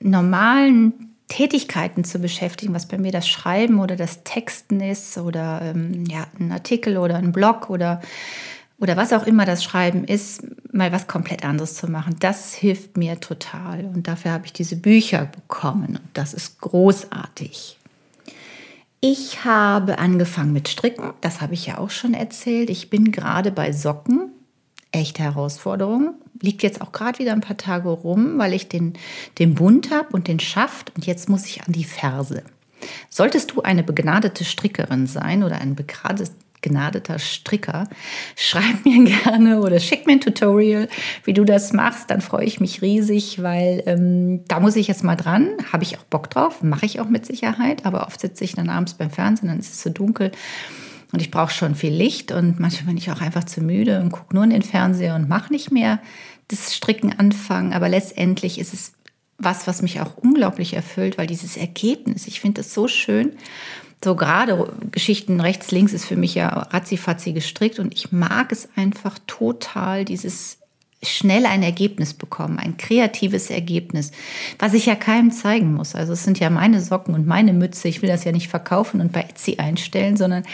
normalen 0.00 1.09
Tätigkeiten 1.30 2.04
zu 2.04 2.18
beschäftigen, 2.18 2.74
was 2.74 2.86
bei 2.86 2.98
mir 2.98 3.12
das 3.12 3.26
Schreiben 3.26 3.78
oder 3.78 3.96
das 3.96 4.24
Texten 4.24 4.80
ist 4.80 5.16
oder 5.16 5.62
ähm, 5.62 6.04
ja, 6.06 6.26
ein 6.38 6.52
Artikel 6.52 6.98
oder 6.98 7.16
ein 7.16 7.32
Blog 7.32 7.70
oder, 7.70 8.02
oder 8.78 8.96
was 8.96 9.12
auch 9.14 9.26
immer 9.26 9.46
das 9.46 9.64
Schreiben 9.64 10.04
ist, 10.04 10.42
mal 10.74 10.92
was 10.92 11.06
komplett 11.06 11.44
anderes 11.44 11.74
zu 11.74 11.88
machen. 11.90 12.16
Das 12.18 12.52
hilft 12.52 12.96
mir 12.96 13.20
total 13.20 13.84
und 13.86 14.08
dafür 14.08 14.32
habe 14.32 14.46
ich 14.46 14.52
diese 14.52 14.76
Bücher 14.76 15.26
bekommen 15.26 16.00
und 16.02 16.10
das 16.14 16.34
ist 16.34 16.60
großartig. 16.60 17.78
Ich 19.00 19.46
habe 19.46 19.98
angefangen 19.98 20.52
mit 20.52 20.68
Stricken, 20.68 21.14
das 21.22 21.40
habe 21.40 21.54
ich 21.54 21.64
ja 21.64 21.78
auch 21.78 21.88
schon 21.88 22.12
erzählt. 22.12 22.68
Ich 22.68 22.90
bin 22.90 23.12
gerade 23.12 23.50
bei 23.50 23.72
Socken, 23.72 24.19
echte 24.92 25.22
Herausforderung. 25.22 26.14
liegt 26.42 26.62
jetzt 26.62 26.80
auch 26.80 26.92
gerade 26.92 27.18
wieder 27.18 27.32
ein 27.32 27.42
paar 27.42 27.56
Tage 27.56 27.90
rum, 27.90 28.38
weil 28.38 28.54
ich 28.54 28.68
den, 28.68 28.94
den 29.38 29.54
Bund 29.54 29.90
habe 29.90 30.08
und 30.12 30.26
den 30.26 30.40
Schaft 30.40 30.92
und 30.96 31.06
jetzt 31.06 31.28
muss 31.28 31.46
ich 31.46 31.62
an 31.62 31.72
die 31.72 31.84
Ferse. 31.84 32.42
Solltest 33.10 33.52
du 33.52 33.62
eine 33.62 33.82
begnadete 33.82 34.44
Strickerin 34.44 35.06
sein 35.06 35.42
oder 35.42 35.60
ein 35.60 35.74
begnadeter 35.74 37.18
Stricker, 37.18 37.88
schreib 38.36 38.84
mir 38.84 39.04
gerne 39.04 39.60
oder 39.60 39.80
schick 39.80 40.06
mir 40.06 40.14
ein 40.14 40.20
Tutorial, 40.20 40.88
wie 41.24 41.34
du 41.34 41.44
das 41.44 41.72
machst. 41.72 42.10
Dann 42.10 42.22
freue 42.22 42.44
ich 42.44 42.58
mich 42.60 42.80
riesig, 42.82 43.42
weil 43.42 43.82
ähm, 43.86 44.44
da 44.48 44.60
muss 44.60 44.76
ich 44.76 44.88
jetzt 44.88 45.04
mal 45.04 45.16
dran. 45.16 45.50
Habe 45.72 45.84
ich 45.84 45.98
auch 45.98 46.04
Bock 46.04 46.30
drauf, 46.30 46.62
mache 46.62 46.86
ich 46.86 47.00
auch 47.00 47.08
mit 47.08 47.26
Sicherheit. 47.26 47.84
Aber 47.84 48.06
oft 48.06 48.20
sitze 48.20 48.44
ich 48.44 48.54
dann 48.54 48.70
abends 48.70 48.94
beim 48.94 49.10
Fernsehen, 49.10 49.48
dann 49.48 49.58
ist 49.58 49.72
es 49.72 49.82
so 49.82 49.90
dunkel. 49.90 50.32
Und 51.12 51.20
ich 51.20 51.30
brauche 51.30 51.52
schon 51.52 51.74
viel 51.74 51.92
Licht 51.92 52.30
und 52.30 52.60
manchmal 52.60 52.86
bin 52.86 52.96
ich 52.96 53.10
auch 53.10 53.20
einfach 53.20 53.44
zu 53.44 53.60
müde 53.60 54.00
und 54.00 54.12
gucke 54.12 54.34
nur 54.34 54.44
in 54.44 54.50
den 54.50 54.62
Fernseher 54.62 55.16
und 55.16 55.28
mache 55.28 55.52
nicht 55.52 55.72
mehr 55.72 55.98
das 56.48 56.74
Stricken 56.74 57.18
anfangen. 57.18 57.72
Aber 57.72 57.88
letztendlich 57.88 58.58
ist 58.58 58.72
es 58.72 58.92
was, 59.38 59.66
was 59.66 59.82
mich 59.82 60.00
auch 60.00 60.16
unglaublich 60.18 60.74
erfüllt, 60.74 61.18
weil 61.18 61.26
dieses 61.26 61.56
Ergebnis, 61.56 62.26
ich 62.26 62.40
finde 62.40 62.60
das 62.60 62.74
so 62.74 62.88
schön. 62.88 63.32
So 64.04 64.14
gerade 64.14 64.72
Geschichten 64.92 65.40
rechts, 65.40 65.72
links 65.72 65.92
ist 65.92 66.04
für 66.04 66.16
mich 66.16 66.34
ja 66.34 66.48
ratzifatzi 66.48 67.32
gestrickt 67.32 67.78
und 67.78 67.92
ich 67.92 68.12
mag 68.12 68.52
es 68.52 68.68
einfach 68.76 69.18
total, 69.26 70.04
dieses 70.04 70.58
schnell 71.02 71.46
ein 71.46 71.62
Ergebnis 71.62 72.12
bekommen, 72.14 72.58
ein 72.58 72.76
kreatives 72.76 73.50
Ergebnis, 73.50 74.12
was 74.58 74.74
ich 74.74 74.86
ja 74.86 74.94
keinem 74.94 75.30
zeigen 75.30 75.74
muss. 75.74 75.94
Also 75.94 76.12
es 76.12 76.24
sind 76.24 76.38
ja 76.38 76.50
meine 76.50 76.80
Socken 76.80 77.14
und 77.14 77.26
meine 77.26 77.52
Mütze. 77.52 77.88
Ich 77.88 78.02
will 78.02 78.08
das 78.08 78.24
ja 78.24 78.32
nicht 78.32 78.48
verkaufen 78.48 79.00
und 79.00 79.12
bei 79.12 79.22
Etsy 79.22 79.56
einstellen, 79.58 80.16
sondern 80.16 80.44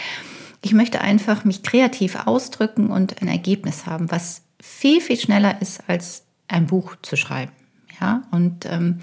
ich 0.61 0.73
möchte 0.73 1.01
einfach 1.01 1.45
mich 1.45 1.63
kreativ 1.63 2.27
ausdrücken 2.27 2.87
und 2.87 3.21
ein 3.21 3.27
Ergebnis 3.27 3.85
haben, 3.85 4.11
was 4.11 4.41
viel, 4.61 5.01
viel 5.01 5.19
schneller 5.19 5.61
ist, 5.61 5.83
als 5.87 6.23
ein 6.47 6.67
Buch 6.67 6.95
zu 7.01 7.15
schreiben. 7.15 7.51
Ja, 7.99 8.21
und 8.29 8.65
ähm, 8.65 8.99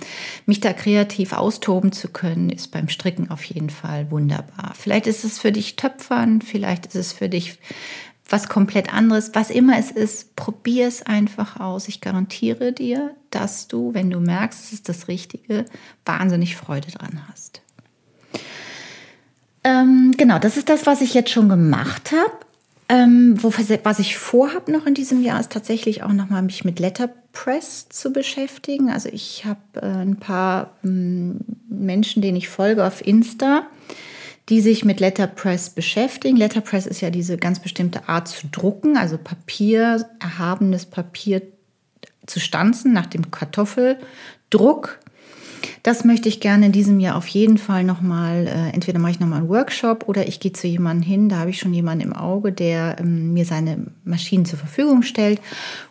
mich 0.47 0.61
da 0.61 0.73
kreativ 0.73 1.33
austoben 1.33 1.91
zu 1.91 2.09
können, 2.09 2.49
ist 2.49 2.71
beim 2.71 2.89
Stricken 2.89 3.29
auf 3.29 3.43
jeden 3.45 3.71
Fall 3.71 4.09
wunderbar. 4.13 4.73
Vielleicht 4.79 5.09
ist 5.09 5.25
es 5.25 5.41
für 5.41 5.51
dich 5.51 5.75
Töpfern, 5.75 6.41
vielleicht 6.43 6.87
ist 6.87 6.95
es 6.95 7.13
für 7.13 7.29
dich 7.29 7.59
was 8.29 8.49
komplett 8.49 8.93
anderes. 8.93 9.31
Was 9.35 9.51
immer 9.51 9.79
es 9.79 9.91
ist, 9.91 10.37
probier 10.37 10.87
es 10.87 11.03
einfach 11.03 11.61
aus. 11.61 11.89
Ich 11.89 12.01
garantiere 12.01 12.73
dir, 12.73 13.15
dass 13.31 13.69
du, 13.69 13.93
wenn 13.95 14.11
du 14.11 14.21
merkst, 14.21 14.65
es 14.65 14.73
ist 14.73 14.89
das 14.89 15.09
Richtige, 15.09 15.65
wahnsinnig 16.05 16.57
Freude 16.57 16.91
dran 16.91 17.23
hast. 17.29 17.63
Ähm, 19.65 20.13
genau, 20.17 20.39
das 20.39 20.57
ist 20.57 20.69
das, 20.69 20.87
was 20.87 21.01
ich 21.01 21.15
jetzt 21.15 21.31
schon 21.31 21.49
gemacht 21.49 22.13
habe. 22.13 22.45
Ähm, 22.91 23.43
was 23.43 23.99
ich 23.99 24.19
vorhabe 24.19 24.71
noch 24.71 24.85
in 24.85 24.93
diesem 24.93 25.23
Jahr 25.23 25.41
ist 25.41 25.51
tatsächlich 25.51 26.03
auch 26.03 26.13
nochmal 26.13 26.43
mich 26.43 26.67
mit 26.67 26.79
Letterpress 26.79 27.89
zu 27.89 28.13
beschäftigen. 28.13 28.91
Also 28.91 29.09
ich 29.11 29.47
habe 29.47 29.81
äh, 29.81 29.87
ein 29.87 30.17
paar 30.17 30.73
ähm, 30.85 31.41
Menschen, 31.67 32.21
denen 32.21 32.37
ich 32.37 32.51
folge 32.51 32.85
auf 32.85 33.05
Insta, 33.05 33.67
die 34.51 34.61
sich 34.61 34.85
mit 34.85 35.01
Letterpress 35.01 35.71
beschäftigen. 35.71 36.37
Letterpress 36.37 36.85
ist 36.85 37.01
ja 37.01 37.09
diese 37.09 37.39
ganz 37.39 37.59
bestimmte 37.59 38.07
Art 38.07 38.29
zu 38.29 38.49
drucken, 38.49 38.99
also 38.99 39.17
Papier, 39.17 40.07
erhabenes 40.21 40.85
Papier 40.85 41.41
zu 42.27 42.39
stanzen 42.39 42.93
nach 42.93 43.07
dem 43.07 43.31
Kartoffeldruck. 43.31 44.99
Das 45.85 46.03
möchte 46.03 46.31
ich 46.31 46.41
gerne 46.41 46.67
in 46.67 46.73
diesem 46.73 46.99
Jahr 46.99 47.15
auf 47.15 47.29
jeden 47.29 47.59
Fall 47.59 47.85
nochmal, 47.85 48.47
äh, 48.47 48.71
entweder 48.75 48.99
mache 48.99 49.13
ich 49.13 49.21
nochmal 49.21 49.41
einen 49.41 49.51
Workshop 49.51 50.09
oder 50.09 50.27
ich 50.27 50.41
gehe 50.41 50.55
zu 50.55 50.67
jemandem 50.67 51.07
hin, 51.07 51.29
da 51.29 51.37
habe 51.37 51.51
ich 51.51 51.59
schon 51.59 51.75
jemanden 51.75 52.05
im 52.05 52.15
Auge, 52.15 52.53
der 52.53 52.97
ähm, 52.99 53.35
mir 53.35 53.45
seine 53.45 53.89
Maschinen 54.03 54.47
zur 54.47 54.59
Verfügung 54.59 55.03
stellt 55.03 55.43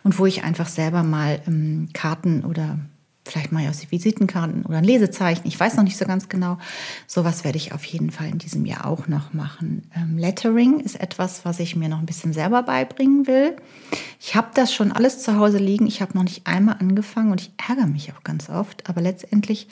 und 0.02 0.18
wo 0.18 0.26
ich 0.26 0.42
einfach 0.42 0.66
selber 0.66 1.04
mal 1.04 1.40
ähm, 1.46 1.90
Karten 1.92 2.44
oder 2.44 2.76
Vielleicht 3.26 3.52
ich 3.52 3.68
auch 3.68 3.90
Visitenkarten 3.90 4.66
oder 4.66 4.78
ein 4.78 4.84
Lesezeichen. 4.84 5.46
Ich 5.46 5.58
weiß 5.58 5.76
noch 5.76 5.84
nicht 5.84 5.96
so 5.96 6.04
ganz 6.04 6.28
genau. 6.28 6.58
Sowas 7.06 7.42
werde 7.42 7.56
ich 7.56 7.72
auf 7.72 7.82
jeden 7.84 8.10
Fall 8.10 8.28
in 8.28 8.36
diesem 8.36 8.66
Jahr 8.66 8.86
auch 8.86 9.08
noch 9.08 9.32
machen. 9.32 9.90
Ähm, 9.96 10.18
Lettering 10.18 10.80
ist 10.80 11.00
etwas, 11.00 11.46
was 11.46 11.58
ich 11.58 11.74
mir 11.74 11.88
noch 11.88 12.00
ein 12.00 12.06
bisschen 12.06 12.34
selber 12.34 12.62
beibringen 12.62 13.26
will. 13.26 13.56
Ich 14.26 14.34
habe 14.34 14.48
das 14.54 14.72
schon 14.72 14.90
alles 14.90 15.22
zu 15.22 15.36
Hause 15.36 15.58
liegen. 15.58 15.86
Ich 15.86 16.00
habe 16.00 16.16
noch 16.16 16.24
nicht 16.24 16.46
einmal 16.46 16.76
angefangen 16.80 17.30
und 17.30 17.42
ich 17.42 17.52
ärgere 17.68 17.86
mich 17.86 18.10
auch 18.12 18.24
ganz 18.24 18.48
oft. 18.48 18.88
Aber 18.88 19.02
letztendlich 19.02 19.68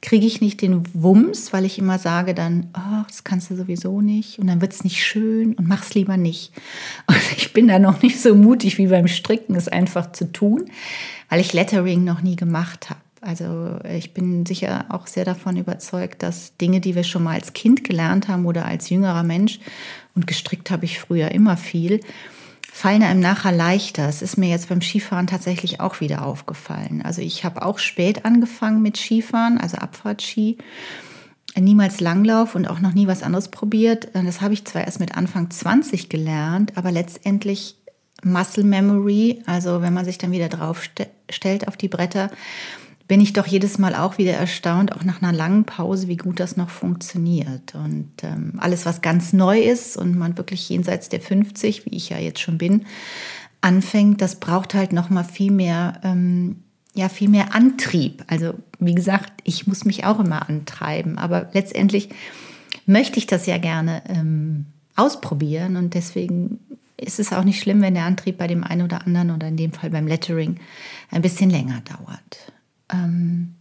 kriege 0.00 0.26
ich 0.26 0.40
nicht 0.40 0.62
den 0.62 0.84
Wumms, 0.94 1.52
weil 1.52 1.64
ich 1.64 1.78
immer 1.78 1.98
sage 1.98 2.32
dann, 2.32 2.68
oh, 2.76 3.02
das 3.08 3.24
kannst 3.24 3.50
du 3.50 3.56
sowieso 3.56 4.00
nicht 4.00 4.38
und 4.38 4.46
dann 4.46 4.60
wird 4.60 4.72
es 4.72 4.84
nicht 4.84 5.04
schön 5.04 5.54
und 5.54 5.66
mach 5.66 5.82
es 5.82 5.94
lieber 5.94 6.16
nicht. 6.16 6.52
Und 7.08 7.16
ich 7.36 7.52
bin 7.52 7.66
da 7.68 7.78
noch 7.78 8.02
nicht 8.02 8.20
so 8.20 8.34
mutig 8.34 8.78
wie 8.78 8.86
beim 8.86 9.08
Stricken, 9.08 9.56
es 9.56 9.68
einfach 9.68 10.12
zu 10.12 10.30
tun 10.30 10.70
weil 11.28 11.40
ich 11.40 11.52
Lettering 11.52 12.04
noch 12.04 12.22
nie 12.22 12.36
gemacht 12.36 12.90
habe. 12.90 13.00
Also 13.20 13.78
ich 13.90 14.14
bin 14.14 14.46
sicher 14.46 14.84
auch 14.88 15.06
sehr 15.06 15.24
davon 15.24 15.56
überzeugt, 15.56 16.22
dass 16.22 16.56
Dinge, 16.58 16.80
die 16.80 16.94
wir 16.94 17.02
schon 17.02 17.24
mal 17.24 17.34
als 17.34 17.54
Kind 17.54 17.82
gelernt 17.82 18.28
haben 18.28 18.46
oder 18.46 18.66
als 18.66 18.88
jüngerer 18.88 19.22
Mensch, 19.22 19.58
und 20.14 20.26
gestrickt 20.26 20.70
habe 20.70 20.86
ich 20.86 20.98
früher 20.98 21.30
immer 21.32 21.56
viel, 21.58 22.00
fallen 22.72 23.02
einem 23.02 23.20
nachher 23.20 23.52
leichter. 23.52 24.08
Es 24.08 24.22
ist 24.22 24.36
mir 24.36 24.48
jetzt 24.48 24.68
beim 24.68 24.80
Skifahren 24.80 25.26
tatsächlich 25.26 25.80
auch 25.80 26.00
wieder 26.00 26.26
aufgefallen. 26.26 27.02
Also 27.02 27.22
ich 27.22 27.44
habe 27.44 27.62
auch 27.62 27.78
spät 27.78 28.24
angefangen 28.24 28.82
mit 28.82 28.96
Skifahren, 28.96 29.58
also 29.58 29.78
Abfahrtski. 29.78 30.58
Niemals 31.58 32.00
Langlauf 32.00 32.54
und 32.54 32.68
auch 32.68 32.80
noch 32.80 32.92
nie 32.92 33.06
was 33.06 33.22
anderes 33.22 33.48
probiert. 33.48 34.08
Das 34.12 34.42
habe 34.42 34.52
ich 34.52 34.66
zwar 34.66 34.84
erst 34.84 35.00
mit 35.00 35.16
Anfang 35.16 35.50
20 35.50 36.10
gelernt, 36.10 36.76
aber 36.76 36.92
letztendlich 36.92 37.76
Muscle 38.22 38.64
Memory, 38.64 39.42
also 39.46 39.80
wenn 39.80 39.94
man 39.94 40.04
sich 40.04 40.18
dann 40.18 40.32
wieder 40.32 40.48
drauf 40.48 40.82
stellt 41.30 41.68
auf 41.68 41.78
die 41.78 41.88
Bretter, 41.88 42.30
bin 43.08 43.20
ich 43.20 43.32
doch 43.32 43.46
jedes 43.46 43.78
Mal 43.78 43.94
auch 43.94 44.18
wieder 44.18 44.32
erstaunt, 44.32 44.94
auch 44.94 45.04
nach 45.04 45.22
einer 45.22 45.32
langen 45.32 45.64
Pause, 45.64 46.08
wie 46.08 46.16
gut 46.16 46.40
das 46.40 46.56
noch 46.56 46.70
funktioniert. 46.70 47.74
Und 47.74 48.10
ähm, 48.22 48.54
alles, 48.58 48.84
was 48.84 49.00
ganz 49.00 49.32
neu 49.32 49.60
ist 49.60 49.96
und 49.96 50.16
man 50.16 50.36
wirklich 50.36 50.68
jenseits 50.68 51.08
der 51.08 51.20
50, 51.20 51.86
wie 51.86 51.96
ich 51.96 52.08
ja 52.08 52.18
jetzt 52.18 52.40
schon 52.40 52.58
bin, 52.58 52.84
anfängt, 53.60 54.20
das 54.20 54.40
braucht 54.40 54.74
halt 54.74 54.92
noch 54.92 55.08
mal 55.08 55.24
viel 55.24 55.52
mehr, 55.52 56.00
ähm, 56.02 56.62
ja, 56.94 57.08
viel 57.08 57.28
mehr 57.28 57.54
Antrieb. 57.54 58.24
Also 58.26 58.54
wie 58.80 58.94
gesagt, 58.94 59.32
ich 59.44 59.66
muss 59.66 59.84
mich 59.84 60.04
auch 60.04 60.18
immer 60.18 60.48
antreiben, 60.48 61.16
aber 61.16 61.48
letztendlich 61.52 62.08
möchte 62.86 63.18
ich 63.18 63.26
das 63.26 63.46
ja 63.46 63.58
gerne 63.58 64.02
ähm, 64.08 64.66
ausprobieren 64.96 65.76
und 65.76 65.94
deswegen 65.94 66.58
ist 66.96 67.20
es 67.20 67.32
auch 67.32 67.44
nicht 67.44 67.60
schlimm, 67.60 67.82
wenn 67.82 67.94
der 67.94 68.04
Antrieb 68.04 68.38
bei 68.38 68.46
dem 68.46 68.64
einen 68.64 68.82
oder 68.82 69.06
anderen 69.06 69.30
oder 69.30 69.46
in 69.48 69.56
dem 69.56 69.72
Fall 69.72 69.90
beim 69.90 70.06
Lettering 70.06 70.56
ein 71.10 71.22
bisschen 71.22 71.50
länger 71.50 71.82
dauert. 71.82 72.52
Ähm, 72.92 73.54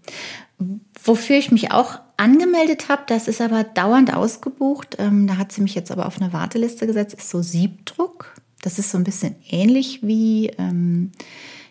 wofür 1.04 1.38
ich 1.38 1.52
mich 1.52 1.72
auch 1.72 2.00
angemeldet 2.18 2.90
habe, 2.90 3.04
das 3.08 3.28
ist 3.28 3.42
aber 3.42 3.64
dauernd 3.64 4.14
ausgebucht. 4.14 4.96
Ähm, 5.00 5.28
da 5.28 5.38
hat 5.38 5.52
sie 5.52 5.62
mich 5.62 5.76
jetzt 5.76 5.92
aber 5.92 6.06
auf 6.06 6.22
eine 6.22 6.34
Warteliste 6.34 6.88
gesetzt, 6.88 7.16
ist 7.16 7.30
so 7.30 7.42
Siebdruck. 7.42 8.34
Das 8.62 8.80
ist 8.80 8.92
so 8.92 8.98
ein 8.98 9.04
bisschen 9.04 9.36
ähnlich 9.50 10.00
wie, 10.02 10.48
ähm, 10.58 11.12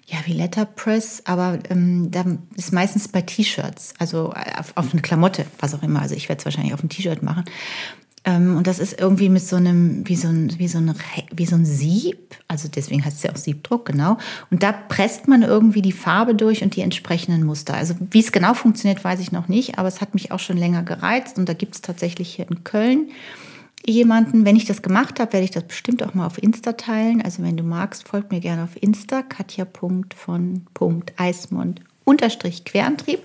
ja, 0.06 0.18
wie 0.26 0.34
Letterpress, 0.34 1.22
aber 1.24 1.58
ähm, 1.70 2.10
da 2.10 2.24
ist 2.56 2.72
meistens 2.72 3.08
bei 3.08 3.22
T-Shirts, 3.22 3.94
also 3.98 4.32
auf, 4.32 4.76
auf, 4.76 4.92
eine 4.92 5.02
Klamotte, 5.02 5.46
was 5.58 5.74
auch 5.74 5.82
immer. 5.82 6.02
Also 6.02 6.14
ich 6.14 6.28
werde 6.28 6.40
es 6.40 6.44
wahrscheinlich 6.44 6.74
auf 6.74 6.82
ein 6.82 6.90
T-Shirt 6.90 7.22
machen. 7.22 7.44
Ähm, 8.24 8.56
und 8.56 8.66
das 8.66 8.78
ist 8.78 8.98
irgendwie 8.98 9.28
mit 9.28 9.42
so 9.42 9.56
einem, 9.56 10.08
wie 10.08 10.16
so 10.16 10.28
ein, 10.28 10.58
wie 10.58 10.68
so 10.68 10.78
ein, 10.78 10.94
wie 11.32 11.44
so 11.46 11.56
ein 11.56 11.66
Sieb, 11.66 12.36
also 12.48 12.68
deswegen 12.68 13.04
heißt 13.04 13.18
es 13.18 13.22
ja 13.22 13.32
auch 13.32 13.36
Siebdruck, 13.36 13.84
genau. 13.86 14.16
Und 14.50 14.62
da 14.62 14.72
presst 14.72 15.28
man 15.28 15.42
irgendwie 15.42 15.82
die 15.82 15.92
Farbe 15.92 16.34
durch 16.34 16.62
und 16.62 16.74
die 16.76 16.80
entsprechenden 16.80 17.44
Muster. 17.44 17.74
Also 17.74 17.94
wie 18.10 18.20
es 18.20 18.32
genau 18.32 18.54
funktioniert, 18.54 19.04
weiß 19.04 19.20
ich 19.20 19.30
noch 19.32 19.48
nicht, 19.48 19.78
aber 19.78 19.88
es 19.88 20.00
hat 20.00 20.14
mich 20.14 20.32
auch 20.32 20.40
schon 20.40 20.56
länger 20.56 20.82
gereizt 20.82 21.36
und 21.38 21.46
da 21.48 21.52
gibt 21.52 21.74
es 21.74 21.82
tatsächlich 21.82 22.34
hier 22.34 22.50
in 22.50 22.64
Köln 22.64 23.10
jemanden. 23.86 24.46
Wenn 24.46 24.56
ich 24.56 24.64
das 24.64 24.82
gemacht 24.82 25.20
habe, 25.20 25.34
werde 25.34 25.44
ich 25.44 25.50
das 25.50 25.64
bestimmt 25.64 26.02
auch 26.02 26.14
mal 26.14 26.24
auf 26.26 26.42
Insta 26.42 26.72
teilen. 26.72 27.20
Also 27.22 27.42
wenn 27.42 27.58
du 27.58 27.62
magst, 27.62 28.08
folgt 28.08 28.32
mir 28.32 28.40
gerne 28.40 28.64
auf 28.64 28.80
Insta, 28.80 29.20
katja.von.eismund 29.22 31.80
unterstrich 32.04 32.64
Querantrieb. 32.64 33.20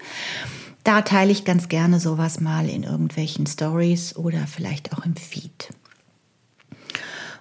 Da 0.89 1.03
teile 1.03 1.31
ich 1.31 1.45
ganz 1.45 1.69
gerne 1.69 1.99
sowas 1.99 2.39
mal 2.39 2.67
in 2.67 2.81
irgendwelchen 2.81 3.45
Stories 3.45 4.15
oder 4.15 4.47
vielleicht 4.47 4.91
auch 4.91 5.05
im 5.05 5.15
Feed. 5.15 5.69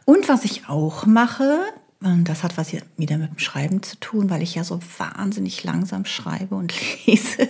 Und 0.05 0.29
was 0.29 0.45
ich 0.45 0.69
auch 0.69 1.07
mache, 1.07 1.61
das 2.01 2.45
hat 2.45 2.57
was 2.57 2.73
wieder 2.97 3.19
mit 3.19 3.33
dem 3.33 3.41
Schreiben 3.41 3.83
zu 3.83 3.99
tun, 3.99 4.31
weil 4.31 4.41
ich 4.41 4.55
ja 4.55 4.63
so 4.63 4.79
wahnsinnig 4.99 5.65
langsam 5.65 6.05
schreibe 6.05 6.55
und 6.55 6.73
lese. 7.07 7.49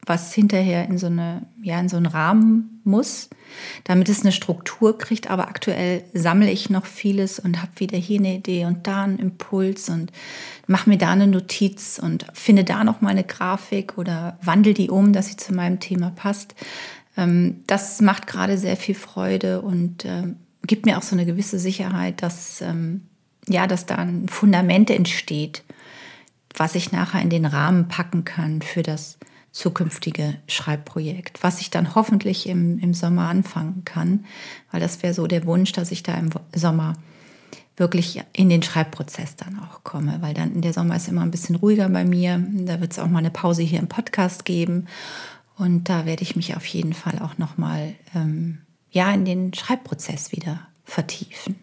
was 0.06 0.32
hinterher 0.32 0.86
in 0.88 0.98
so, 0.98 1.06
eine, 1.06 1.46
ja, 1.62 1.78
in 1.80 1.88
so 1.88 1.96
einen 1.96 2.06
Rahmen 2.06 2.74
muss, 2.84 3.28
damit 3.84 4.08
es 4.08 4.22
eine 4.22 4.32
Struktur 4.32 4.98
kriegt. 4.98 5.30
Aber 5.30 5.48
aktuell 5.48 6.04
sammle 6.12 6.50
ich 6.50 6.70
noch 6.70 6.86
vieles 6.86 7.38
und 7.38 7.60
habe 7.60 7.72
wieder 7.76 7.98
hier 7.98 8.18
eine 8.18 8.36
Idee 8.36 8.64
und 8.64 8.86
da 8.86 9.04
einen 9.04 9.18
Impuls 9.18 9.88
und 9.88 10.12
mache 10.66 10.88
mir 10.88 10.98
da 10.98 11.10
eine 11.10 11.26
Notiz 11.26 12.00
und 12.02 12.26
finde 12.32 12.64
da 12.64 12.84
noch 12.84 13.00
meine 13.00 13.24
Grafik 13.24 13.98
oder 13.98 14.38
wandle 14.42 14.74
die 14.74 14.90
um, 14.90 15.12
dass 15.12 15.28
sie 15.28 15.36
zu 15.36 15.54
meinem 15.54 15.80
Thema 15.80 16.10
passt. 16.10 16.54
Ähm, 17.16 17.62
das 17.66 18.00
macht 18.00 18.26
gerade 18.26 18.58
sehr 18.58 18.76
viel 18.76 18.94
Freude 18.94 19.62
und 19.62 20.04
ähm, 20.04 20.36
gibt 20.66 20.86
mir 20.86 20.98
auch 20.98 21.02
so 21.02 21.14
eine 21.14 21.26
gewisse 21.26 21.58
Sicherheit, 21.58 22.22
dass, 22.22 22.60
ähm, 22.60 23.02
ja, 23.48 23.66
dass 23.66 23.86
da 23.86 23.96
ein 23.96 24.28
Fundament 24.28 24.90
entsteht, 24.90 25.62
was 26.56 26.74
ich 26.74 26.92
nachher 26.92 27.20
in 27.20 27.30
den 27.30 27.46
Rahmen 27.46 27.88
packen 27.88 28.24
kann 28.24 28.62
für 28.62 28.82
das 28.82 29.18
zukünftige 29.54 30.34
Schreibprojekt, 30.49 31.44
was 31.44 31.61
ich 31.61 31.70
dann 31.70 31.94
hoffentlich 31.94 32.49
im, 32.49 32.80
im 32.80 32.92
Sommer 32.92 33.28
anfangen 33.28 33.82
kann, 33.84 34.25
weil 34.73 34.80
das 34.80 35.02
wäre 35.04 35.14
so 35.14 35.28
der 35.28 35.46
Wunsch, 35.46 35.70
dass 35.70 35.92
ich 35.92 36.02
da 36.02 36.14
im 36.14 36.30
Sommer 36.52 36.94
wirklich 37.76 38.20
in 38.32 38.49
den 38.49 38.64
Schreibprozess 38.64 39.37
dann 39.37 39.61
auch 39.61 39.84
komme, 39.84 40.18
weil 40.20 40.34
dann 40.34 40.52
in 40.52 40.61
der 40.61 40.73
Sommer 40.73 40.96
ist 40.96 41.06
immer 41.06 41.23
ein 41.23 41.30
bisschen 41.30 41.54
ruhiger 41.54 41.88
bei 41.88 42.04
mir. 42.04 42.44
Da 42.52 42.80
wird 42.80 42.92
es 42.92 42.99
auch 42.99 43.06
mal 43.06 43.20
eine 43.20 43.30
Pause 43.30 43.62
hier 43.62 43.78
im 43.78 43.87
Podcast 43.87 44.44
geben 44.44 44.88
und 45.56 45.88
da 45.88 46.04
werde 46.04 46.25
ich 46.25 46.34
mich 46.34 46.56
auf 46.56 46.66
jeden 46.66 46.92
Fall 46.92 47.20
auch 47.20 47.38
noch 47.38 47.56
mal 47.56 47.94
ähm, 48.12 48.58
ja 48.90 49.12
in 49.14 49.25
den 49.25 49.54
Schreibprozess 49.54 50.32
wieder 50.32 50.66
vertiefen. 50.84 51.54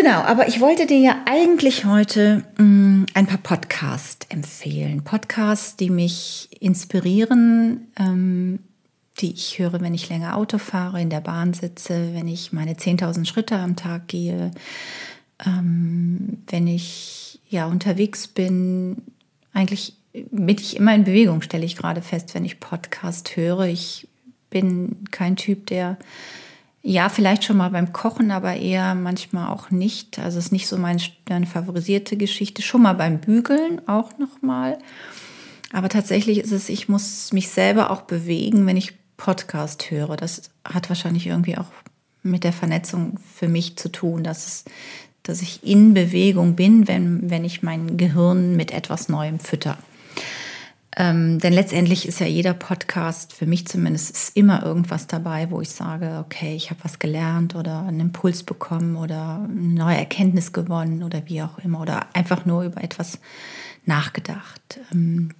Genau, 0.00 0.20
aber 0.20 0.46
ich 0.46 0.60
wollte 0.60 0.86
dir 0.86 1.00
ja 1.00 1.22
eigentlich 1.24 1.84
heute 1.84 2.44
mh, 2.56 2.64
mm, 2.64 3.06
ein 3.14 3.26
paar 3.26 3.38
Podcasts 3.38 4.28
empfehlen. 4.28 5.02
Podcasts, 5.02 5.74
die 5.74 5.90
mich 5.90 6.50
inspirieren, 6.60 7.88
ähm, 7.98 8.60
die 9.18 9.32
ich 9.32 9.58
höre, 9.58 9.80
wenn 9.80 9.94
ich 9.94 10.08
länger 10.08 10.36
Auto 10.36 10.58
fahre, 10.58 11.00
in 11.00 11.10
der 11.10 11.20
Bahn 11.20 11.52
sitze, 11.52 12.10
wenn 12.14 12.28
ich 12.28 12.52
meine 12.52 12.74
10.000 12.74 13.26
Schritte 13.26 13.56
am 13.56 13.74
Tag 13.74 14.06
gehe, 14.06 14.52
ähm, 15.44 16.44
wenn 16.46 16.68
ich 16.68 17.40
ja 17.48 17.66
unterwegs 17.66 18.28
bin. 18.28 18.98
Eigentlich 19.52 19.94
bin 20.12 20.56
ich 20.56 20.76
immer 20.76 20.94
in 20.94 21.02
Bewegung, 21.02 21.42
stelle 21.42 21.66
ich 21.66 21.74
gerade 21.74 22.02
fest, 22.02 22.36
wenn 22.36 22.44
ich 22.44 22.60
Podcast 22.60 23.36
höre. 23.36 23.66
Ich 23.66 24.06
bin 24.48 24.98
kein 25.10 25.34
Typ, 25.34 25.66
der 25.66 25.98
ja, 26.82 27.08
vielleicht 27.08 27.44
schon 27.44 27.56
mal 27.56 27.70
beim 27.70 27.92
Kochen, 27.92 28.30
aber 28.30 28.56
eher 28.56 28.94
manchmal 28.94 29.48
auch 29.48 29.70
nicht. 29.70 30.18
Also 30.18 30.38
es 30.38 30.46
ist 30.46 30.52
nicht 30.52 30.68
so 30.68 30.78
meine, 30.78 31.02
meine 31.28 31.46
favorisierte 31.46 32.16
Geschichte. 32.16 32.62
Schon 32.62 32.82
mal 32.82 32.94
beim 32.94 33.20
Bügeln 33.20 33.86
auch 33.88 34.16
noch 34.18 34.42
mal. 34.42 34.78
Aber 35.72 35.88
tatsächlich 35.88 36.38
ist 36.38 36.52
es, 36.52 36.68
ich 36.68 36.88
muss 36.88 37.32
mich 37.32 37.48
selber 37.48 37.90
auch 37.90 38.02
bewegen, 38.02 38.66
wenn 38.66 38.76
ich 38.76 38.94
Podcast 39.16 39.90
höre. 39.90 40.16
Das 40.16 40.50
hat 40.64 40.88
wahrscheinlich 40.88 41.26
irgendwie 41.26 41.58
auch 41.58 41.66
mit 42.22 42.44
der 42.44 42.52
Vernetzung 42.52 43.18
für 43.34 43.48
mich 43.48 43.76
zu 43.76 43.90
tun, 43.90 44.22
dass, 44.22 44.46
es, 44.46 44.64
dass 45.22 45.42
ich 45.42 45.64
in 45.64 45.94
Bewegung 45.94 46.54
bin, 46.54 46.88
wenn, 46.88 47.30
wenn 47.30 47.44
ich 47.44 47.62
mein 47.62 47.96
Gehirn 47.96 48.56
mit 48.56 48.70
etwas 48.70 49.08
Neuem 49.08 49.40
fütter. 49.40 49.76
Ähm, 50.96 51.38
denn 51.38 51.52
letztendlich 51.52 52.08
ist 52.08 52.20
ja 52.20 52.26
jeder 52.26 52.54
Podcast, 52.54 53.32
für 53.32 53.46
mich 53.46 53.66
zumindest, 53.66 54.10
ist 54.10 54.36
immer 54.36 54.64
irgendwas 54.64 55.06
dabei, 55.06 55.50
wo 55.50 55.60
ich 55.60 55.70
sage, 55.70 56.24
okay, 56.24 56.54
ich 56.56 56.70
habe 56.70 56.82
was 56.82 56.98
gelernt 56.98 57.54
oder 57.54 57.82
einen 57.82 58.00
Impuls 58.00 58.42
bekommen 58.42 58.96
oder 58.96 59.46
eine 59.48 59.74
neue 59.74 59.96
Erkenntnis 59.96 60.52
gewonnen 60.52 61.02
oder 61.02 61.22
wie 61.26 61.42
auch 61.42 61.58
immer 61.58 61.80
oder 61.82 62.06
einfach 62.14 62.46
nur 62.46 62.64
über 62.64 62.82
etwas 62.82 63.18
nachgedacht. 63.84 64.80
Ähm, 64.92 65.30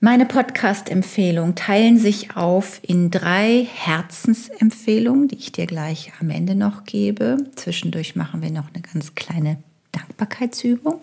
meine 0.00 0.26
Podcast-Empfehlungen 0.26 1.56
teilen 1.56 1.98
sich 1.98 2.36
auf 2.36 2.78
in 2.82 3.10
drei 3.10 3.66
Herzensempfehlungen, 3.74 5.26
die 5.26 5.36
ich 5.36 5.50
dir 5.50 5.66
gleich 5.66 6.12
am 6.20 6.30
Ende 6.30 6.54
noch 6.54 6.84
gebe. 6.84 7.36
Zwischendurch 7.56 8.14
machen 8.14 8.40
wir 8.40 8.50
noch 8.50 8.72
eine 8.72 8.80
ganz 8.80 9.16
kleine 9.16 9.60
Dankbarkeitsübung. 9.90 11.00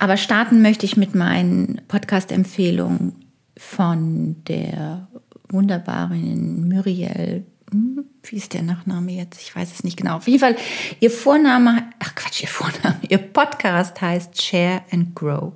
Aber 0.00 0.16
starten 0.16 0.62
möchte 0.62 0.86
ich 0.86 0.96
mit 0.96 1.14
meinen 1.14 1.82
Podcast-Empfehlungen 1.86 3.14
von 3.54 4.42
der 4.48 5.08
wunderbaren 5.50 6.70
Muriel. 6.70 7.44
Hm, 7.70 8.06
wie 8.22 8.36
ist 8.36 8.54
der 8.54 8.62
Nachname 8.62 9.12
jetzt? 9.12 9.42
Ich 9.42 9.54
weiß 9.54 9.70
es 9.70 9.84
nicht 9.84 9.98
genau. 9.98 10.16
Auf 10.16 10.26
jeden 10.26 10.40
Fall, 10.40 10.56
ihr 11.00 11.10
Vorname, 11.10 11.82
ach 11.98 12.14
Quatsch, 12.14 12.40
ihr 12.40 12.48
Vorname, 12.48 12.98
ihr 13.10 13.18
Podcast 13.18 14.00
heißt 14.00 14.40
Share 14.40 14.80
and 14.90 15.14
Grow. 15.14 15.52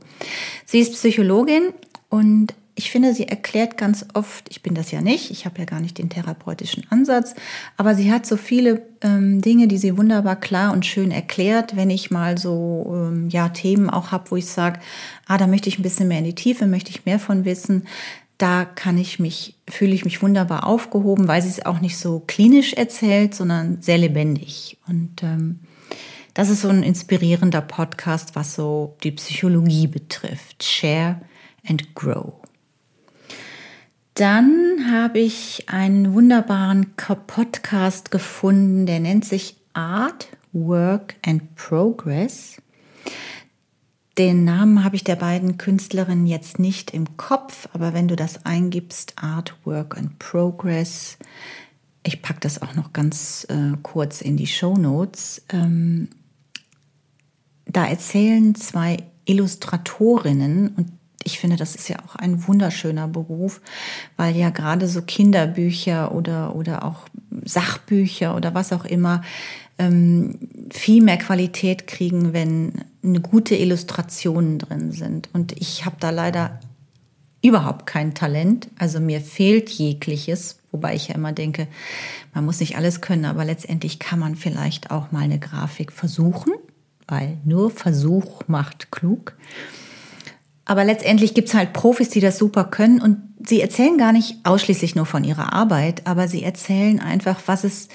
Sie 0.67 0.81
ist 0.81 0.93
Psychologin 0.93 1.73
und 2.11 2.53
ich 2.77 2.91
finde, 2.91 3.15
sie 3.15 3.29
erklärt 3.29 3.77
ganz 3.77 4.05
oft, 4.15 4.49
ich 4.51 4.63
bin 4.63 4.75
das 4.75 4.91
ja 4.91 5.01
nicht, 5.01 5.31
ich 5.31 5.45
habe 5.47 5.61
ja 5.61 5.65
gar 5.65 5.81
nicht 5.81 5.99
den 5.99 6.11
therapeutischen 6.11 6.85
Ansatz, 6.91 7.35
aber 7.77 7.95
sie 7.95 8.13
hat 8.13 8.27
so 8.27 8.37
viele 8.37 8.83
ähm, 9.01 9.41
Dinge, 9.41 9.69
die 9.69 9.79
sie 9.79 9.97
wunderbar 9.97 10.37
klar 10.37 10.73
und 10.73 10.85
schön 10.85 11.13
erklärt, 11.13 11.77
wenn 11.77 11.91
ich 11.91 12.11
mal 12.11 12.37
so 12.37 12.93
ähm, 12.95 13.29
ja 13.29 13.49
Themen 13.51 13.91
auch 13.91 14.11
habe, 14.11 14.31
wo 14.33 14.37
ich 14.37 14.47
sage, 14.47 14.81
ah, 15.27 15.39
da 15.39 15.47
möchte 15.47 15.69
ich 15.69 15.79
ein 15.79 15.85
bisschen 15.85 16.09
mehr 16.09 16.19
in 16.19 16.25
die 16.25 16.35
Tiefe, 16.35 16.67
möchte 16.67 16.91
ich 16.91 17.07
mehr 17.07 17.21
von 17.21 17.45
wissen. 17.45 17.87
Da 18.39 18.65
kann 18.65 18.99
ich 18.99 19.21
mich, 19.21 19.55
fühle 19.71 19.95
ich 19.95 20.05
mich 20.05 20.21
wunderbar 20.21 20.67
aufgehoben, 20.67 21.29
weil 21.29 21.43
sie 21.43 21.51
es 21.51 21.65
auch 21.65 21.81
nicht 21.81 21.97
so 21.97 22.25
klinisch 22.27 22.73
erzählt, 22.73 23.35
sondern 23.35 23.81
sehr 23.81 23.99
lebendig. 23.99 24.79
Und 24.89 25.23
ähm, 25.23 25.61
das 26.35 26.51
ist 26.51 26.63
so 26.63 26.69
ein 26.69 26.83
inspirierender 26.83 27.61
Podcast, 27.61 28.35
was 28.35 28.57
so 28.57 28.97
die 29.05 29.13
Psychologie 29.13 29.87
betrifft. 29.87 30.65
Share 30.65 31.21
and 31.65 31.95
Grow. 31.95 32.44
Dann 34.15 34.93
habe 34.93 35.19
ich 35.19 35.65
einen 35.69 36.15
wunderbaren 36.15 36.95
Podcast 37.27 38.13
gefunden, 38.13 38.87
der 38.87 39.01
nennt 39.01 39.25
sich 39.25 39.57
Art, 39.73 40.29
Work 40.53 41.17
and 41.27 41.57
Progress. 41.57 42.63
Den 44.17 44.45
Namen 44.45 44.85
habe 44.85 44.95
ich 44.95 45.03
der 45.03 45.17
beiden 45.17 45.59
Künstlerinnen 45.59 46.29
jetzt 46.29 46.61
nicht 46.61 46.93
im 46.93 47.17
Kopf, 47.17 47.69
aber 47.73 47.93
wenn 47.93 48.07
du 48.07 48.15
das 48.15 48.47
eingibst, 48.47 49.15
Art, 49.17 49.57
Work 49.65 49.99
and 49.99 50.17
Progress, 50.21 51.19
ich 52.05 52.23
packe 52.23 52.39
das 52.39 52.63
auch 52.63 52.77
noch 52.77 52.93
ganz 52.93 53.45
äh, 53.51 53.77
kurz 53.83 54.21
in 54.21 54.37
die 54.37 54.47
Show 54.47 54.77
Notes. 54.77 55.43
Ähm, 55.49 56.09
da 57.67 57.85
erzählen 57.87 58.55
zwei 58.55 58.99
Illustratorinnen 59.25 60.69
und 60.69 60.93
ich 61.25 61.39
finde, 61.39 61.57
das 61.57 61.75
ist 61.75 61.89
ja 61.89 61.97
auch 62.07 62.17
ein 62.17 62.47
wunderschöner 62.47 63.09
Beruf, 63.09 63.61
weil 64.17 64.37
ja 64.37 64.51
gerade 64.51 64.87
so 64.89 65.03
Kinderbücher 65.03 66.15
oder, 66.15 66.55
oder 66.55 66.85
auch 66.85 67.07
Sachbücher 67.45 68.37
oder 68.37 68.55
was 68.55 68.73
auch 68.73 68.85
immer 68.85 69.23
ähm, 69.79 70.39
viel 70.71 71.03
mehr 71.03 71.19
Qualität 71.19 71.87
kriegen, 71.87 72.33
wenn 72.33 72.85
eine 73.03 73.21
gute 73.21 73.57
Illustrationen 73.57 74.59
drin 74.59 74.93
sind. 74.93 75.29
Und 75.33 75.53
ich 75.61 75.85
habe 75.85 75.97
da 75.99 76.11
leider 76.11 76.61
überhaupt 77.43 77.87
kein 77.87 78.15
Talent. 78.15 78.69
Also 78.79 79.01
mir 79.01 79.21
fehlt 79.21 79.69
jegliches, 79.69 80.59
wobei 80.73 80.95
ich 80.95 81.09
ja 81.09 81.15
immer 81.15 81.33
denke, 81.33 81.69
man 82.33 82.45
muss 82.45 82.61
nicht 82.61 82.77
alles 82.77 83.01
können, 83.01 83.27
aber 83.27 83.45
letztendlich 83.45 83.99
kann 83.99 84.19
man 84.19 84.37
vielleicht 84.37 84.91
auch 84.91 85.13
mal 85.13 85.25
eine 85.25 85.39
Grafik 85.39 85.93
versuchen, 85.93 86.53
weil 87.07 87.39
nur 87.45 87.71
Versuch 87.71 88.43
macht 88.47 88.91
klug. 88.91 89.37
Aber 90.65 90.85
letztendlich 90.85 91.35
gibt 91.35 91.49
es 91.49 91.55
halt 91.55 91.73
Profis, 91.73 92.09
die 92.09 92.21
das 92.21 92.39
super 92.39 92.65
können 92.65 93.01
und 93.01 93.19
sie 93.47 93.61
erzählen 93.61 93.99
gar 93.99 94.13
nicht 94.13 94.37
ausschließlich 94.45 94.95
nur 94.95 95.07
von 95.07 95.25
ihrer 95.25 95.53
Arbeit, 95.53 96.07
aber 96.07 96.27
sie 96.29 96.43
erzählen 96.43 97.01
einfach, 97.01 97.41
was 97.47 97.65
es, 97.65 97.89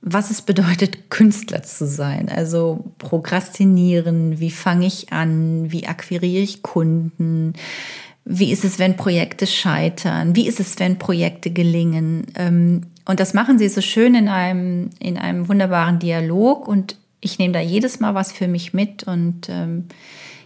was 0.00 0.30
es 0.30 0.42
bedeutet, 0.42 1.10
Künstler 1.10 1.62
zu 1.62 1.86
sein. 1.86 2.28
Also 2.28 2.92
prokrastinieren, 2.98 4.40
wie 4.40 4.50
fange 4.50 4.86
ich 4.86 5.12
an, 5.12 5.70
wie 5.70 5.86
akquiriere 5.86 6.42
ich 6.42 6.62
Kunden, 6.62 7.52
wie 8.24 8.52
ist 8.52 8.64
es, 8.64 8.78
wenn 8.78 8.96
Projekte 8.96 9.46
scheitern, 9.46 10.36
wie 10.36 10.46
ist 10.46 10.60
es, 10.60 10.78
wenn 10.78 10.98
Projekte 10.98 11.50
gelingen. 11.50 12.26
Ähm, 12.36 12.82
und 13.06 13.20
das 13.20 13.32
machen 13.32 13.58
sie 13.58 13.68
so 13.68 13.80
schön 13.80 14.14
in 14.14 14.28
einem, 14.28 14.90
in 14.98 15.16
einem 15.18 15.48
wunderbaren 15.48 15.98
Dialog 15.98 16.68
und 16.68 16.96
ich 17.20 17.38
nehme 17.38 17.54
da 17.54 17.60
jedes 17.60 18.00
Mal 18.00 18.14
was 18.14 18.32
für 18.32 18.48
mich 18.48 18.72
mit 18.72 19.04
und 19.04 19.48
ähm, 19.48 19.86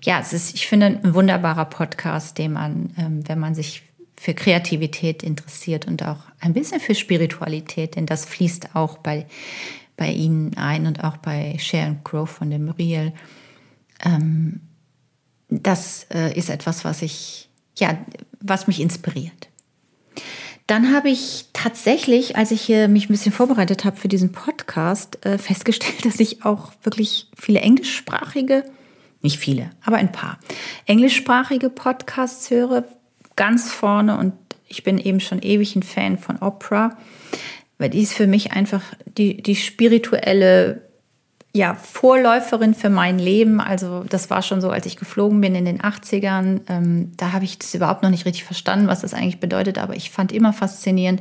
ja, 0.05 0.19
es 0.21 0.33
ist, 0.33 0.55
ich 0.55 0.67
finde, 0.67 0.87
ein 0.87 1.15
wunderbarer 1.15 1.65
Podcast, 1.67 2.39
den 2.39 2.53
man, 2.53 2.93
ähm, 2.99 3.29
wenn 3.29 3.39
man 3.39 3.55
sich 3.55 3.83
für 4.17 4.35
Kreativität 4.35 5.23
interessiert 5.23 5.87
und 5.87 6.03
auch 6.05 6.19
ein 6.41 6.53
bisschen 6.53 6.81
für 6.81 6.95
Spiritualität, 6.95 7.97
denn 7.97 8.07
das 8.07 8.25
fließt 8.25 8.75
auch 8.75 8.99
bei, 8.99 9.27
bei 9.97 10.11
Ihnen 10.11 10.57
ein 10.57 10.87
und 10.87 11.03
auch 11.05 11.17
bei 11.17 11.57
Share 11.59 11.87
and 11.87 12.29
von 12.29 12.51
dem 12.51 12.67
Muriel. 12.67 13.13
Ähm, 14.05 14.61
das 15.49 16.07
äh, 16.13 16.37
ist 16.37 16.51
etwas, 16.51 16.85
was 16.85 17.03
ich, 17.03 17.49
ja, 17.79 17.99
was 18.41 18.67
mich 18.67 18.81
inspiriert. 18.81 19.49
Dann 20.67 20.95
habe 20.95 21.11
ich 21.11 21.47
tatsächlich, 21.53 22.37
als 22.37 22.51
ich 22.51 22.69
mich 22.69 23.09
ein 23.09 23.13
bisschen 23.13 23.33
vorbereitet 23.33 23.85
habe 23.85 23.97
für 23.97 24.09
diesen 24.09 24.33
Podcast, 24.33 25.25
äh, 25.27 25.37
festgestellt, 25.39 26.05
dass 26.05 26.21
ich 26.21 26.45
auch 26.45 26.73
wirklich 26.83 27.29
viele 27.37 27.61
englischsprachige 27.61 28.65
nicht 29.23 29.39
viele, 29.39 29.71
aber 29.85 29.97
ein 29.97 30.13
paar. 30.13 30.39
Englischsprachige 30.87 31.71
Podcasts 31.71 32.51
höre 32.51 32.85
ganz 33.37 33.71
vorne 33.71 34.19
und 34.19 34.35
ich 34.69 34.83
bin 34.83 34.99
eben 34.99 35.21
schon 35.21 35.41
ewig 35.43 35.77
ein 35.77 35.83
Fan 35.83 36.19
von 36.19 36.39
Opera, 36.39 36.97
weil 37.79 37.91
die 37.91 38.03
ist 38.03 38.15
für 38.15 38.27
mich 38.27 38.53
einfach 38.53 38.83
die, 39.07 39.43
die 39.43 39.57
spirituelle 39.57 40.83
ja, 41.55 41.75
Vorläuferin 41.75 42.75
für 42.75 42.89
mein 42.89 43.19
Leben. 43.19 43.61
Also 43.61 44.05
das 44.09 44.31
war 44.31 44.41
schon 44.41 44.63
so, 44.63 44.71
als 44.71 44.87
ich 44.87 44.97
geflogen 44.97 45.41
bin 45.41 45.55
in 45.55 45.67
den 45.67 45.83
80ern. 45.83 46.61
Ähm, 46.69 47.13
da 47.19 47.33
habe 47.33 47.45
ich 47.45 47.59
das 47.59 47.75
überhaupt 47.75 48.03
noch 48.03 48.09
nicht 48.09 48.25
richtig 48.25 48.45
verstanden, 48.45 48.87
was 48.87 49.03
das 49.03 49.13
eigentlich 49.13 49.39
bedeutet. 49.39 49.77
Aber 49.77 49.95
ich 49.95 50.11
fand 50.11 50.33
immer 50.33 50.55
faszinierend, 50.55 51.21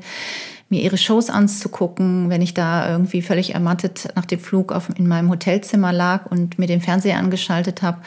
mir 0.72 0.82
ihre 0.82 0.98
Shows 0.98 1.30
anzugucken, 1.30 2.30
wenn 2.30 2.42
ich 2.42 2.54
da 2.54 2.90
irgendwie 2.90 3.22
völlig 3.22 3.54
ermattet 3.54 4.08
nach 4.16 4.26
dem 4.26 4.40
Flug 4.40 4.72
auf, 4.72 4.90
in 4.98 5.08
meinem 5.08 5.30
Hotelzimmer 5.30 5.94
lag 5.94 6.26
und 6.26 6.58
mir 6.58 6.68
den 6.68 6.82
Fernseher 6.82 7.18
angeschaltet 7.18 7.82
habe 7.82 8.00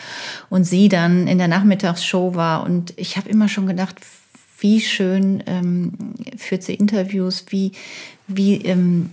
und 0.51 0.65
sie 0.65 0.89
dann 0.89 1.27
in 1.27 1.39
der 1.39 1.49
Nachmittagsshow 1.49 2.35
war. 2.35 2.65
Und 2.65 2.95
ich 2.97 3.17
habe 3.17 3.29
immer 3.29 3.49
schon 3.49 3.67
gedacht, 3.67 3.97
wie 4.59 4.81
schön 4.81 5.43
ähm, 5.47 5.93
führt 6.37 6.63
sie 6.63 6.75
Interviews, 6.75 7.47
wie, 7.51 7.73
wie, 8.27 8.57
ähm, 8.63 9.11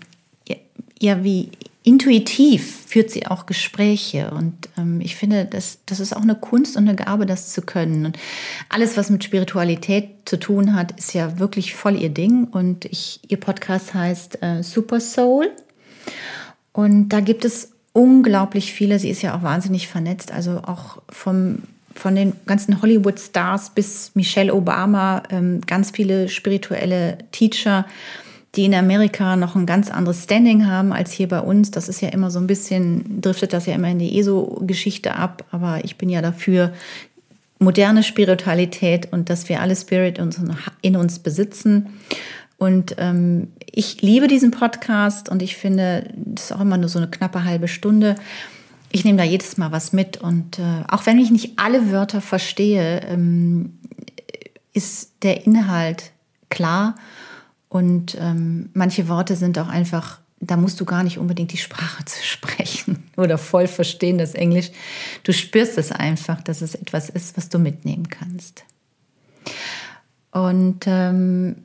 ja, 0.99 1.23
wie 1.23 1.49
intuitiv 1.83 2.85
führt 2.85 3.09
sie 3.09 3.25
auch 3.27 3.45
Gespräche. 3.45 4.31
Und 4.31 4.69
ähm, 4.77 5.01
ich 5.01 5.15
finde, 5.15 5.45
das, 5.45 5.79
das 5.85 5.99
ist 5.99 6.15
auch 6.15 6.21
eine 6.21 6.35
Kunst 6.35 6.77
und 6.77 6.87
eine 6.87 6.95
Gabe, 6.95 7.25
das 7.25 7.51
zu 7.51 7.61
können. 7.61 8.05
Und 8.05 8.19
alles, 8.69 8.97
was 8.97 9.09
mit 9.09 9.23
Spiritualität 9.23 10.09
zu 10.25 10.37
tun 10.37 10.75
hat, 10.75 10.97
ist 10.97 11.13
ja 11.13 11.39
wirklich 11.39 11.73
voll 11.73 11.95
ihr 11.95 12.09
Ding. 12.09 12.45
Und 12.45 12.85
ich, 12.85 13.19
ihr 13.27 13.39
Podcast 13.39 13.93
heißt 13.93 14.43
äh, 14.43 14.61
Super 14.61 14.99
Soul. 14.99 15.49
Und 16.71 17.09
da 17.09 17.19
gibt 17.19 17.45
es 17.45 17.71
unglaublich 17.93 18.73
viele. 18.73 18.99
Sie 18.99 19.09
ist 19.09 19.21
ja 19.21 19.35
auch 19.35 19.43
wahnsinnig 19.43 19.87
vernetzt. 19.87 20.31
Also 20.31 20.59
auch 20.59 21.01
vom 21.09 21.63
von 21.93 22.15
den 22.15 22.33
ganzen 22.45 22.81
Hollywood-Stars 22.81 23.71
bis 23.71 24.11
Michelle 24.15 24.53
Obama, 24.53 25.23
ähm, 25.29 25.59
ganz 25.67 25.91
viele 25.91 26.29
spirituelle 26.29 27.17
Teacher 27.33 27.85
die 28.55 28.65
in 28.65 28.75
Amerika 28.75 29.35
noch 29.35 29.55
ein 29.55 29.65
ganz 29.65 29.89
anderes 29.89 30.23
Standing 30.23 30.67
haben 30.67 30.91
als 30.91 31.11
hier 31.11 31.27
bei 31.27 31.39
uns. 31.39 31.71
Das 31.71 31.87
ist 31.87 32.01
ja 32.01 32.09
immer 32.09 32.31
so 32.31 32.39
ein 32.39 32.47
bisschen, 32.47 33.21
driftet 33.21 33.53
das 33.53 33.65
ja 33.65 33.75
immer 33.75 33.89
in 33.89 33.99
die 33.99 34.19
ESO-Geschichte 34.19 35.15
ab. 35.15 35.45
Aber 35.51 35.83
ich 35.85 35.97
bin 35.97 36.09
ja 36.09 36.21
dafür, 36.21 36.73
moderne 37.59 38.03
Spiritualität 38.03 39.13
und 39.13 39.29
dass 39.29 39.47
wir 39.47 39.61
alle 39.61 39.75
Spirit 39.75 40.19
in 40.81 40.95
uns 40.95 41.19
besitzen. 41.19 41.99
Und 42.57 42.95
ähm, 42.97 43.49
ich 43.65 44.01
liebe 44.01 44.27
diesen 44.27 44.51
Podcast 44.51 45.29
und 45.29 45.41
ich 45.41 45.55
finde, 45.55 46.09
das 46.15 46.45
ist 46.45 46.51
auch 46.51 46.61
immer 46.61 46.77
nur 46.77 46.89
so 46.89 46.99
eine 46.99 47.09
knappe 47.09 47.43
halbe 47.43 47.67
Stunde. 47.67 48.15
Ich 48.91 49.05
nehme 49.05 49.17
da 49.17 49.23
jedes 49.23 49.57
Mal 49.57 49.71
was 49.71 49.93
mit 49.93 50.17
und 50.17 50.59
äh, 50.59 50.83
auch 50.89 51.05
wenn 51.05 51.17
ich 51.17 51.31
nicht 51.31 51.53
alle 51.57 51.91
Wörter 51.91 52.19
verstehe, 52.19 53.01
ähm, 53.07 53.77
ist 54.73 55.13
der 55.23 55.45
Inhalt 55.45 56.11
klar 56.49 56.95
und 57.71 58.17
ähm, 58.19 58.69
manche 58.73 59.07
Worte 59.07 59.37
sind 59.37 59.57
auch 59.57 59.69
einfach, 59.69 60.19
da 60.41 60.57
musst 60.57 60.81
du 60.81 60.85
gar 60.85 61.03
nicht 61.03 61.17
unbedingt 61.17 61.53
die 61.53 61.57
Sprache 61.57 62.03
zu 62.03 62.21
sprechen 62.21 63.09
oder 63.15 63.37
voll 63.37 63.65
verstehen 63.65 64.17
das 64.17 64.33
Englisch. 64.33 64.71
Du 65.23 65.31
spürst 65.31 65.77
es 65.77 65.93
einfach, 65.93 66.41
dass 66.41 66.61
es 66.61 66.75
etwas 66.75 67.09
ist, 67.09 67.37
was 67.37 67.47
du 67.47 67.59
mitnehmen 67.59 68.09
kannst. 68.09 68.65
Und 70.31 70.83
ähm, 70.85 71.63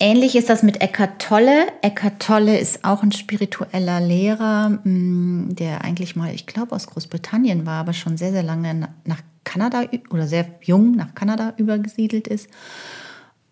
ähnlich 0.00 0.34
ist 0.34 0.48
das 0.48 0.62
mit 0.62 0.80
Eckhart 0.80 1.20
Tolle. 1.20 1.66
Eckhart 1.82 2.20
Tolle 2.20 2.58
ist 2.58 2.82
auch 2.82 3.02
ein 3.02 3.12
spiritueller 3.12 4.00
Lehrer, 4.00 4.70
mm, 4.70 5.56
der 5.56 5.84
eigentlich 5.84 6.16
mal, 6.16 6.34
ich 6.34 6.46
glaube, 6.46 6.74
aus 6.74 6.86
Großbritannien 6.86 7.66
war, 7.66 7.80
aber 7.80 7.92
schon 7.92 8.16
sehr, 8.16 8.32
sehr 8.32 8.42
lange 8.42 8.88
nach 9.04 9.20
Kanada 9.44 9.82
oder 10.08 10.26
sehr 10.26 10.46
jung 10.62 10.92
nach 10.92 11.14
Kanada 11.14 11.52
übergesiedelt 11.58 12.28
ist 12.28 12.48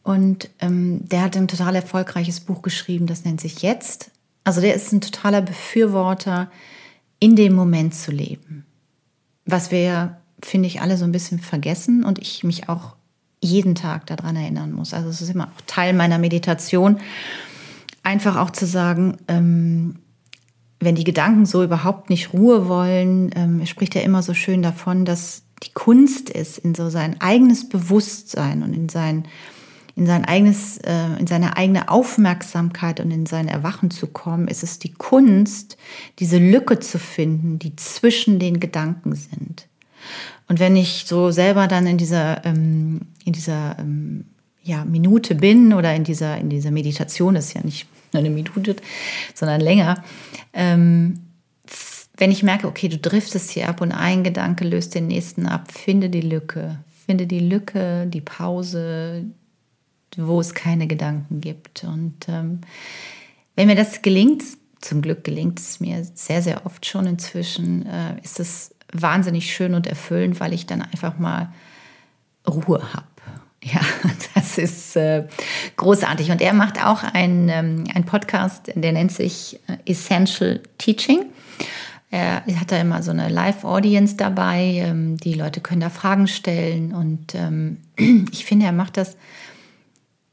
und 0.02 0.50
ähm, 0.60 1.08
der 1.08 1.22
hat 1.22 1.36
ein 1.36 1.48
total 1.48 1.76
erfolgreiches 1.76 2.40
Buch 2.40 2.62
geschrieben, 2.62 3.06
das 3.06 3.24
nennt 3.24 3.40
sich 3.40 3.62
Jetzt. 3.62 4.10
Also 4.44 4.60
der 4.60 4.74
ist 4.74 4.92
ein 4.92 5.00
totaler 5.00 5.42
Befürworter, 5.42 6.50
in 7.20 7.36
dem 7.36 7.54
Moment 7.54 7.94
zu 7.94 8.10
leben. 8.10 8.64
Was 9.44 9.70
wir 9.70 10.16
finde 10.44 10.66
ich, 10.66 10.80
alle 10.80 10.96
so 10.96 11.04
ein 11.04 11.12
bisschen 11.12 11.38
vergessen 11.38 12.04
und 12.04 12.18
ich 12.18 12.44
mich 12.44 12.68
auch 12.68 12.96
jeden 13.40 13.74
Tag 13.74 14.06
daran 14.06 14.36
erinnern 14.36 14.72
muss. 14.72 14.94
Also 14.94 15.08
es 15.08 15.20
ist 15.20 15.30
immer 15.30 15.48
auch 15.48 15.60
Teil 15.66 15.92
meiner 15.92 16.18
Meditation, 16.18 16.98
einfach 18.02 18.36
auch 18.36 18.50
zu 18.50 18.66
sagen, 18.66 19.16
ähm, 19.28 19.96
wenn 20.80 20.94
die 20.94 21.04
Gedanken 21.04 21.46
so 21.46 21.62
überhaupt 21.62 22.10
nicht 22.10 22.32
Ruhe 22.32 22.68
wollen, 22.68 23.30
ähm, 23.34 23.60
er 23.60 23.66
spricht 23.66 23.94
ja 23.94 24.02
immer 24.02 24.22
so 24.22 24.34
schön 24.34 24.62
davon, 24.62 25.04
dass 25.04 25.42
die 25.62 25.72
Kunst 25.72 26.28
ist, 26.28 26.58
in 26.58 26.74
so 26.74 26.90
sein 26.90 27.20
eigenes 27.20 27.68
Bewusstsein 27.68 28.62
und 28.62 28.74
in 28.74 28.88
sein 28.88 29.26
in 29.94 30.06
sein 30.06 30.24
eigenes, 30.24 30.78
äh, 30.78 31.18
in 31.18 31.26
seine 31.26 31.56
eigene 31.56 31.88
Aufmerksamkeit 31.88 33.00
und 33.00 33.10
in 33.10 33.26
sein 33.26 33.48
Erwachen 33.48 33.90
zu 33.90 34.06
kommen, 34.06 34.48
ist 34.48 34.62
es 34.62 34.78
die 34.78 34.92
Kunst, 34.92 35.76
diese 36.18 36.38
Lücke 36.38 36.78
zu 36.78 36.98
finden, 36.98 37.58
die 37.58 37.76
zwischen 37.76 38.38
den 38.38 38.60
Gedanken 38.60 39.14
sind. 39.14 39.68
Und 40.48 40.60
wenn 40.60 40.76
ich 40.76 41.04
so 41.06 41.30
selber 41.30 41.68
dann 41.68 41.86
in 41.86 41.98
dieser, 41.98 42.44
ähm, 42.44 43.02
in 43.24 43.32
dieser 43.32 43.78
ähm, 43.78 44.24
ja, 44.62 44.84
Minute 44.84 45.34
bin 45.34 45.72
oder 45.72 45.94
in 45.94 46.04
dieser, 46.04 46.38
in 46.38 46.48
dieser 46.48 46.70
Meditation, 46.70 47.36
ist 47.36 47.54
ja 47.54 47.62
nicht 47.62 47.86
nur 48.12 48.20
eine 48.20 48.30
Minute, 48.30 48.76
sondern 49.34 49.60
länger, 49.60 50.02
ähm, 50.52 51.20
wenn 52.16 52.30
ich 52.30 52.42
merke, 52.42 52.68
okay, 52.68 52.88
du 52.88 52.98
driftest 52.98 53.50
hier 53.50 53.68
ab 53.68 53.80
und 53.80 53.92
ein 53.92 54.22
Gedanke 54.22 54.64
löst 54.64 54.94
den 54.94 55.06
nächsten 55.06 55.46
ab, 55.46 55.72
finde 55.72 56.10
die 56.10 56.20
Lücke, 56.20 56.78
finde 57.06 57.26
die 57.26 57.40
Lücke, 57.40 58.06
die 58.06 58.20
Pause, 58.20 59.24
wo 60.16 60.40
es 60.40 60.54
keine 60.54 60.86
Gedanken 60.86 61.40
gibt. 61.40 61.84
Und 61.84 62.28
ähm, 62.28 62.60
wenn 63.56 63.66
mir 63.66 63.76
das 63.76 64.02
gelingt, 64.02 64.42
zum 64.80 65.02
Glück 65.02 65.24
gelingt 65.24 65.60
es 65.60 65.80
mir 65.80 66.04
sehr, 66.14 66.42
sehr 66.42 66.66
oft 66.66 66.84
schon 66.86 67.06
inzwischen, 67.06 67.86
äh, 67.86 68.20
ist 68.22 68.40
es 68.40 68.74
wahnsinnig 68.92 69.52
schön 69.54 69.74
und 69.74 69.86
erfüllend, 69.86 70.40
weil 70.40 70.52
ich 70.52 70.66
dann 70.66 70.82
einfach 70.82 71.18
mal 71.18 71.52
Ruhe 72.46 72.82
habe. 72.92 73.06
Ja, 73.64 73.80
das 74.34 74.58
ist 74.58 74.96
äh, 74.96 75.28
großartig. 75.76 76.32
Und 76.32 76.40
er 76.40 76.52
macht 76.52 76.84
auch 76.84 77.04
einen, 77.04 77.48
ähm, 77.48 77.84
einen 77.94 78.04
Podcast, 78.04 78.72
der 78.74 78.90
nennt 78.90 79.12
sich 79.12 79.60
äh, 79.68 79.76
Essential 79.88 80.58
Teaching. 80.78 81.26
Er 82.10 82.44
hat 82.60 82.72
da 82.72 82.76
immer 82.78 83.04
so 83.04 83.12
eine 83.12 83.28
Live-Audience 83.28 84.16
dabei. 84.16 84.82
Ähm, 84.84 85.16
die 85.16 85.34
Leute 85.34 85.60
können 85.60 85.80
da 85.80 85.90
Fragen 85.90 86.26
stellen. 86.26 86.92
Und 86.92 87.36
ähm, 87.36 87.78
ich 88.32 88.44
finde, 88.44 88.66
er 88.66 88.72
macht 88.72 88.96
das 88.96 89.16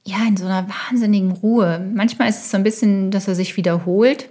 ja, 0.10 0.28
in 0.28 0.38
so 0.38 0.46
einer 0.46 0.68
wahnsinnigen 0.68 1.32
Ruhe. 1.32 1.80
Manchmal 1.94 2.30
ist 2.30 2.40
es 2.40 2.52
so 2.52 2.58
ein 2.58 2.64
bisschen, 2.64 3.12
dass 3.12 3.28
er 3.28 3.36
sich 3.36 3.58
wiederholt, 3.58 4.30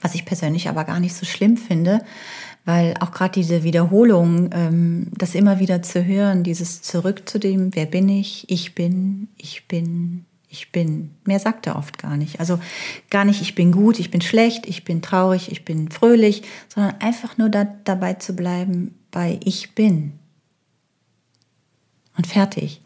was 0.00 0.14
ich 0.14 0.24
persönlich 0.24 0.68
aber 0.68 0.84
gar 0.84 1.00
nicht 1.00 1.14
so 1.14 1.26
schlimm 1.26 1.56
finde, 1.56 2.00
weil 2.64 2.94
auch 3.00 3.10
gerade 3.10 3.32
diese 3.32 3.64
Wiederholung, 3.64 4.50
ähm, 4.52 5.08
das 5.16 5.34
immer 5.34 5.58
wieder 5.58 5.82
zu 5.82 6.04
hören, 6.04 6.44
dieses 6.44 6.82
Zurück 6.82 7.28
zu 7.28 7.38
dem, 7.38 7.74
wer 7.74 7.86
bin 7.86 8.08
ich, 8.08 8.48
ich 8.48 8.74
bin, 8.74 9.28
ich 9.36 9.66
bin, 9.66 10.26
ich 10.48 10.70
bin. 10.70 11.10
Mehr 11.24 11.40
sagt 11.40 11.66
er 11.66 11.76
oft 11.76 11.98
gar 11.98 12.16
nicht. 12.16 12.38
Also 12.38 12.60
gar 13.10 13.24
nicht, 13.24 13.42
ich 13.42 13.56
bin 13.56 13.72
gut, 13.72 13.98
ich 13.98 14.12
bin 14.12 14.20
schlecht, 14.20 14.66
ich 14.66 14.84
bin 14.84 15.02
traurig, 15.02 15.50
ich 15.50 15.64
bin 15.64 15.90
fröhlich, 15.90 16.42
sondern 16.68 17.00
einfach 17.00 17.36
nur 17.36 17.48
da, 17.48 17.64
dabei 17.64 18.14
zu 18.14 18.36
bleiben 18.36 18.94
bei 19.10 19.40
ich 19.44 19.74
bin. 19.74 20.12
und 22.16 22.26
fertig. 22.26 22.81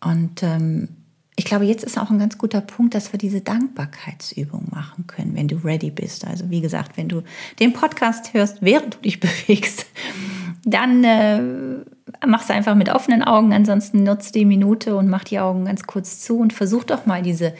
Und 0.00 0.42
ähm, 0.42 0.88
ich 1.36 1.46
glaube, 1.46 1.64
jetzt 1.64 1.84
ist 1.84 1.98
auch 1.98 2.10
ein 2.10 2.18
ganz 2.18 2.36
guter 2.36 2.60
Punkt, 2.60 2.94
dass 2.94 3.12
wir 3.12 3.18
diese 3.18 3.40
Dankbarkeitsübung 3.40 4.68
machen 4.70 5.06
können, 5.06 5.34
wenn 5.34 5.48
du 5.48 5.56
ready 5.56 5.90
bist. 5.90 6.26
Also 6.26 6.50
wie 6.50 6.60
gesagt, 6.60 6.98
wenn 6.98 7.08
du 7.08 7.22
den 7.58 7.72
Podcast 7.72 8.34
hörst, 8.34 8.58
während 8.60 8.96
du 8.96 8.98
dich 8.98 9.20
bewegst, 9.20 9.86
dann 10.64 11.02
äh, 11.02 11.40
mach's 12.26 12.50
einfach 12.50 12.74
mit 12.74 12.90
offenen 12.90 13.22
Augen. 13.22 13.54
Ansonsten 13.54 14.02
nutze 14.02 14.32
die 14.32 14.44
Minute 14.44 14.96
und 14.96 15.08
mach 15.08 15.24
die 15.24 15.38
Augen 15.38 15.64
ganz 15.64 15.84
kurz 15.84 16.20
zu 16.20 16.38
und 16.38 16.52
versuch 16.52 16.84
doch 16.84 17.06
mal 17.06 17.22
diese, 17.22 17.54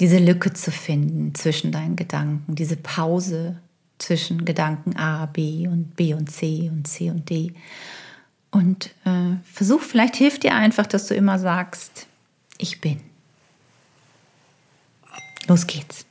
diese 0.00 0.18
Lücke 0.18 0.52
zu 0.52 0.70
finden 0.70 1.34
zwischen 1.34 1.72
deinen 1.72 1.96
Gedanken, 1.96 2.54
diese 2.54 2.76
Pause 2.76 3.56
zwischen 3.98 4.44
Gedanken 4.44 4.96
A, 4.96 5.26
B 5.26 5.66
und 5.66 5.96
B 5.96 6.14
und 6.14 6.30
C 6.30 6.70
und 6.72 6.86
C 6.86 7.10
und 7.10 7.28
D. 7.28 7.54
Und 8.58 8.86
äh, 9.04 9.36
versuch, 9.44 9.82
vielleicht 9.82 10.16
hilft 10.16 10.42
dir 10.42 10.52
einfach, 10.52 10.84
dass 10.84 11.06
du 11.06 11.14
immer 11.14 11.38
sagst, 11.38 12.08
ich 12.58 12.80
bin. 12.80 13.00
Los 15.46 15.68
geht's. 15.68 16.06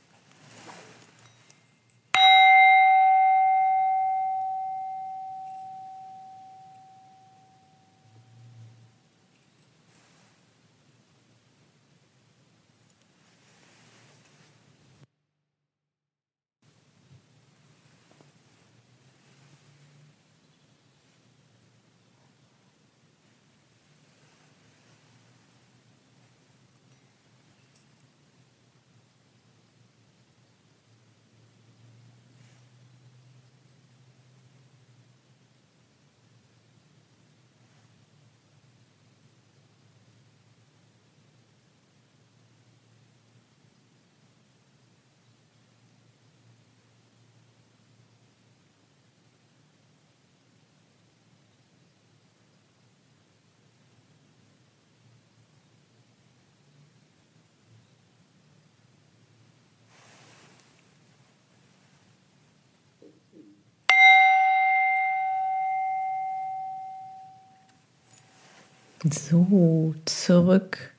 So, 69.04 69.94
zurück. 70.06 70.92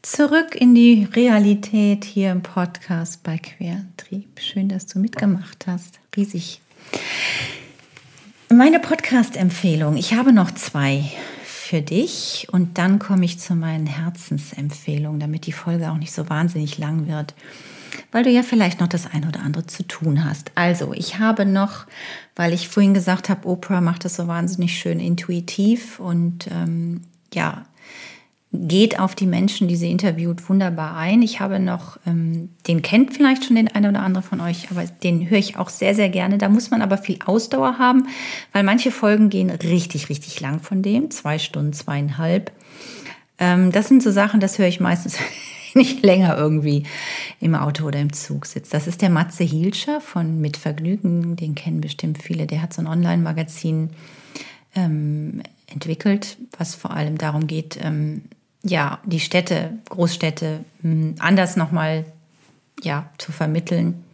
Zurück 0.00 0.54
in 0.54 0.74
die 0.74 1.06
Realität 1.12 2.04
hier 2.04 2.32
im 2.32 2.42
Podcast 2.42 3.22
bei 3.22 3.36
Quertrieb. 3.36 4.40
Schön, 4.40 4.70
dass 4.70 4.86
du 4.86 4.98
mitgemacht 4.98 5.66
hast. 5.66 6.00
Riesig. 6.16 6.62
Meine 8.48 8.80
Podcast-Empfehlung. 8.80 9.98
Ich 9.98 10.14
habe 10.14 10.32
noch 10.32 10.50
zwei 10.52 11.04
für 11.44 11.82
dich 11.82 12.46
und 12.52 12.78
dann 12.78 12.98
komme 12.98 13.26
ich 13.26 13.38
zu 13.38 13.54
meinen 13.54 13.86
Herzensempfehlungen, 13.86 15.20
damit 15.20 15.46
die 15.46 15.52
Folge 15.52 15.90
auch 15.90 15.98
nicht 15.98 16.12
so 16.12 16.30
wahnsinnig 16.30 16.78
lang 16.78 17.06
wird 17.06 17.34
weil 18.12 18.24
du 18.24 18.30
ja 18.30 18.42
vielleicht 18.42 18.80
noch 18.80 18.88
das 18.88 19.06
eine 19.12 19.28
oder 19.28 19.40
andere 19.40 19.66
zu 19.66 19.82
tun 19.82 20.24
hast. 20.24 20.52
Also, 20.54 20.92
ich 20.92 21.18
habe 21.18 21.46
noch, 21.46 21.86
weil 22.36 22.52
ich 22.52 22.68
vorhin 22.68 22.94
gesagt 22.94 23.28
habe, 23.28 23.48
Oprah 23.48 23.80
macht 23.80 24.04
das 24.04 24.16
so 24.16 24.26
wahnsinnig 24.26 24.78
schön 24.78 25.00
intuitiv 25.00 26.00
und 26.00 26.48
ähm, 26.50 27.02
ja, 27.32 27.64
geht 28.54 29.00
auf 29.00 29.14
die 29.14 29.26
Menschen, 29.26 29.66
die 29.66 29.76
sie 29.76 29.90
interviewt, 29.90 30.48
wunderbar 30.48 30.96
ein. 30.96 31.22
Ich 31.22 31.40
habe 31.40 31.58
noch, 31.58 31.98
ähm, 32.06 32.50
den 32.68 32.82
kennt 32.82 33.12
vielleicht 33.12 33.44
schon 33.44 33.56
den 33.56 33.68
eine 33.68 33.88
oder 33.88 34.02
andere 34.02 34.22
von 34.22 34.40
euch, 34.40 34.70
aber 34.70 34.84
den 34.84 35.28
höre 35.28 35.38
ich 35.38 35.56
auch 35.56 35.68
sehr, 35.68 35.94
sehr 35.94 36.08
gerne. 36.08 36.38
Da 36.38 36.48
muss 36.48 36.70
man 36.70 36.80
aber 36.80 36.96
viel 36.96 37.18
Ausdauer 37.24 37.78
haben, 37.78 38.06
weil 38.52 38.62
manche 38.62 38.92
Folgen 38.92 39.28
gehen 39.28 39.50
richtig, 39.50 40.08
richtig 40.08 40.40
lang 40.40 40.60
von 40.60 40.82
dem, 40.82 41.10
zwei 41.10 41.38
Stunden, 41.38 41.72
zweieinhalb. 41.72 42.52
Ähm, 43.38 43.72
das 43.72 43.88
sind 43.88 44.02
so 44.02 44.12
Sachen, 44.12 44.38
das 44.38 44.58
höre 44.58 44.68
ich 44.68 44.80
meistens 44.80 45.18
nicht 45.78 46.04
länger 46.04 46.36
irgendwie 46.36 46.84
im 47.40 47.54
Auto 47.54 47.86
oder 47.86 48.00
im 48.00 48.12
Zug 48.12 48.46
sitzt. 48.46 48.72
Das 48.74 48.86
ist 48.86 49.02
der 49.02 49.10
Matze 49.10 49.44
Hielscher 49.44 50.00
von 50.00 50.40
Mit 50.40 50.56
Vergnügen, 50.56 51.36
den 51.36 51.54
kennen 51.54 51.80
bestimmt 51.80 52.22
viele. 52.22 52.46
Der 52.46 52.62
hat 52.62 52.72
so 52.72 52.82
ein 52.82 52.86
Online-Magazin 52.86 53.90
ähm, 54.74 55.42
entwickelt, 55.66 56.36
was 56.58 56.74
vor 56.74 56.92
allem 56.92 57.18
darum 57.18 57.46
geht, 57.46 57.78
ähm, 57.82 58.22
ja, 58.62 58.98
die 59.04 59.20
Städte, 59.20 59.78
Großstädte 59.90 60.64
mh, 60.82 60.90
hm, 60.90 61.14
anders 61.18 61.56
nochmal 61.56 62.04
ja, 62.82 63.10
zu 63.18 63.30
vermitteln. 63.30 64.04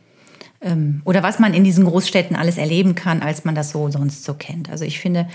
Ähm, 0.61 1.03
oder 1.05 1.23
was 1.23 1.39
man 1.39 1.55
in 1.55 1.65
diesen 1.65 1.85
Großstädten 1.85 2.37
alles 2.37 2.59
erleben 2.59 2.95
kann, 2.95 3.23
als 3.23 3.45
man 3.45 3.55
das 3.55 3.71
so 3.71 3.91
sonst 3.91 4.25
so 4.25 4.35
kennt. 4.35 4.71
Also 4.71 4.85
ich 4.85 4.99
finde, 4.99 5.29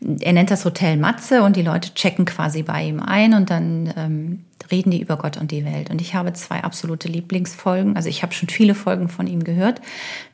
er 0.00 0.32
nennt 0.34 0.50
das 0.50 0.64
Hotel 0.64 0.98
Matze 0.98 1.42
und 1.42 1.56
die 1.56 1.62
Leute 1.62 1.94
checken 1.94 2.26
quasi 2.26 2.62
bei 2.62 2.84
ihm 2.84 3.00
ein 3.00 3.32
und 3.32 3.48
dann 3.48 3.92
ähm, 3.96 4.44
reden 4.70 4.90
die 4.90 5.00
über 5.00 5.16
Gott 5.16 5.38
und 5.38 5.50
die 5.50 5.64
Welt. 5.64 5.90
Und 5.90 6.02
ich 6.02 6.14
habe 6.14 6.34
zwei 6.34 6.62
absolute 6.62 7.08
Lieblingsfolgen. 7.08 7.96
Also 7.96 8.10
ich 8.10 8.22
habe 8.22 8.34
schon 8.34 8.50
viele 8.50 8.74
Folgen 8.74 9.08
von 9.08 9.26
ihm 9.26 9.42
gehört 9.42 9.80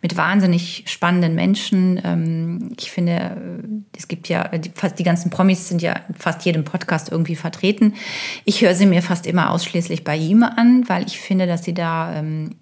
mit 0.00 0.16
wahnsinnig 0.16 0.84
spannenden 0.86 1.36
Menschen. 1.36 2.00
Ähm, 2.02 2.72
ich 2.76 2.90
finde, 2.90 3.12
äh, 3.12 3.96
es 3.96 4.08
gibt 4.08 4.28
ja, 4.28 4.50
fast 4.74 4.98
die 4.98 5.04
ganzen 5.04 5.30
Promis 5.30 5.68
sind 5.68 5.80
ja 5.80 5.92
in 6.08 6.16
fast 6.16 6.44
jedem 6.44 6.64
Podcast 6.64 7.12
irgendwie 7.12 7.36
vertreten. 7.36 7.94
Ich 8.44 8.62
höre 8.62 8.74
sie 8.74 8.86
mir 8.86 9.00
fast 9.00 9.26
immer 9.26 9.50
ausschließlich 9.50 10.02
bei 10.02 10.16
ihm 10.16 10.42
an, 10.42 10.88
weil 10.88 11.06
ich 11.06 11.20
finde, 11.20 11.46
dass 11.46 11.62
sie 11.62 11.74
da 11.74 12.16
ähm, 12.16 12.56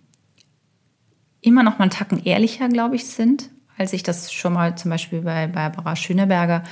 immer 1.40 1.62
noch 1.62 1.78
mal 1.78 1.84
einen 1.84 1.90
Tacken 1.92 2.22
ehrlicher, 2.22 2.68
glaube 2.68 2.96
ich, 2.96 3.06
sind 3.06 3.48
als 3.80 3.94
ich 3.94 4.02
das 4.02 4.30
schon 4.30 4.52
mal 4.52 4.76
zum 4.76 4.90
Beispiel 4.90 5.22
bei 5.22 5.46
Barbara 5.46 5.96
Schöneberger 5.96 6.62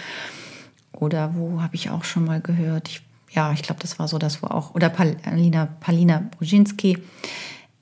oder 0.92 1.34
wo 1.34 1.62
habe 1.62 1.74
ich 1.74 1.88
auch 1.88 2.04
schon 2.04 2.26
mal 2.26 2.42
gehört. 2.42 2.90
Ich, 2.90 3.00
ja, 3.30 3.50
ich 3.52 3.62
glaube, 3.62 3.80
das 3.80 3.98
war 3.98 4.08
so 4.08 4.18
das, 4.18 4.42
wo 4.42 4.48
auch, 4.48 4.74
oder 4.74 4.90
Palina, 4.90 5.68
Palina 5.80 6.24
Brzezinski 6.36 6.98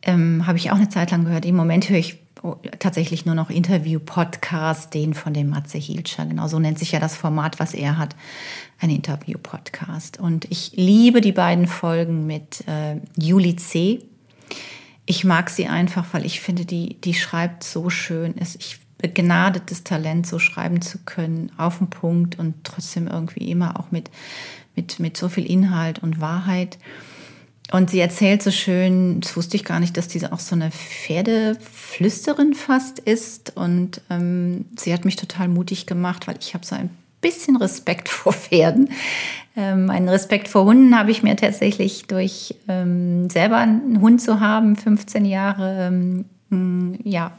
ähm, 0.02 0.46
habe 0.46 0.58
ich 0.58 0.70
auch 0.70 0.76
eine 0.76 0.88
Zeit 0.90 1.10
lang 1.10 1.24
gehört. 1.24 1.44
Im 1.44 1.56
Moment 1.56 1.90
höre 1.90 1.98
ich 1.98 2.20
oh, 2.44 2.54
tatsächlich 2.78 3.26
nur 3.26 3.34
noch 3.34 3.50
Interview-Podcast, 3.50 4.94
den 4.94 5.12
von 5.12 5.34
dem 5.34 5.50
Matze 5.50 5.78
Hielscher. 5.78 6.24
Genau 6.26 6.46
so 6.46 6.60
nennt 6.60 6.78
sich 6.78 6.92
ja 6.92 7.00
das 7.00 7.16
Format, 7.16 7.58
was 7.58 7.74
er 7.74 7.98
hat, 7.98 8.14
ein 8.78 8.90
Interview-Podcast. 8.90 10.20
Und 10.20 10.44
ich 10.52 10.70
liebe 10.76 11.20
die 11.20 11.32
beiden 11.32 11.66
Folgen 11.66 12.28
mit 12.28 12.62
äh, 12.68 13.00
Juli 13.20 13.56
C. 13.56 14.04
Ich 15.04 15.24
mag 15.24 15.50
sie 15.50 15.66
einfach, 15.66 16.06
weil 16.12 16.24
ich 16.24 16.40
finde, 16.40 16.64
die, 16.64 17.00
die 17.00 17.14
schreibt 17.14 17.64
so 17.64 17.90
schön. 17.90 18.36
Ich 18.38 18.85
begnadetes 19.06 19.84
Talent, 19.84 20.26
so 20.26 20.38
schreiben 20.38 20.82
zu 20.82 20.98
können, 21.04 21.52
auf 21.56 21.78
den 21.78 21.90
Punkt 21.90 22.38
und 22.38 22.54
trotzdem 22.64 23.06
irgendwie 23.06 23.50
immer 23.50 23.78
auch 23.78 23.90
mit, 23.90 24.10
mit, 24.74 24.98
mit 24.98 25.16
so 25.16 25.28
viel 25.28 25.46
Inhalt 25.46 26.02
und 26.02 26.20
Wahrheit. 26.20 26.78
Und 27.72 27.90
sie 27.90 27.98
erzählt 27.98 28.42
so 28.42 28.50
schön, 28.50 29.20
das 29.20 29.36
wusste 29.36 29.56
ich 29.56 29.64
gar 29.64 29.80
nicht, 29.80 29.96
dass 29.96 30.06
diese 30.06 30.32
auch 30.32 30.38
so 30.38 30.54
eine 30.54 30.70
Pferdeflüsterin 30.70 32.54
fast 32.54 33.00
ist. 33.00 33.56
Und 33.56 34.00
ähm, 34.08 34.66
sie 34.76 34.92
hat 34.92 35.04
mich 35.04 35.16
total 35.16 35.48
mutig 35.48 35.86
gemacht, 35.86 36.28
weil 36.28 36.36
ich 36.40 36.54
habe 36.54 36.64
so 36.64 36.76
ein 36.76 36.90
bisschen 37.20 37.56
Respekt 37.56 38.08
vor 38.10 38.32
Pferden. 38.32 38.90
Ähm, 39.56 39.90
einen 39.90 40.08
Respekt 40.08 40.48
vor 40.48 40.64
Hunden 40.64 40.96
habe 40.96 41.10
ich 41.10 41.22
mir 41.22 41.34
tatsächlich 41.34 42.06
durch 42.06 42.54
ähm, 42.68 43.28
selber 43.30 43.56
einen 43.56 44.00
Hund 44.00 44.20
zu 44.20 44.38
haben, 44.38 44.76
15 44.76 45.24
Jahre, 45.24 45.88
ähm, 45.88 46.24
ja, 47.02 47.32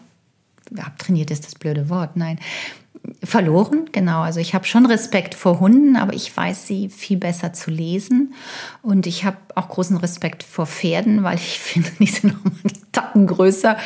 abtrainiert 0.77 1.32
ist 1.32 1.45
das 1.45 1.56
blöde 1.56 1.89
Wort, 1.89 2.15
nein, 2.15 2.39
verloren, 3.23 3.89
genau. 3.91 4.21
Also 4.21 4.39
ich 4.39 4.53
habe 4.53 4.65
schon 4.65 4.86
Respekt 4.86 5.36
vor 5.36 5.60
Hunden, 5.60 5.95
aber 5.95 6.13
ich 6.13 6.36
weiß 6.36 6.67
sie 6.67 6.89
viel 6.89 7.17
besser 7.17 7.53
zu 7.53 7.71
lesen. 7.71 8.34
Und 8.82 9.08
ich 9.08 9.25
habe 9.25 9.38
auch 9.56 9.69
großen 9.69 9.97
Respekt 9.97 10.43
vor 10.43 10.65
Pferden, 10.65 11.23
weil 11.23 11.36
ich 11.36 11.60
finde, 11.60 11.89
die 11.99 12.08
sind 12.08 12.34
noch 12.34 12.43
mal 12.43 12.60
einen 12.63 12.91
Tacken 12.91 13.27
größer. 13.27 13.77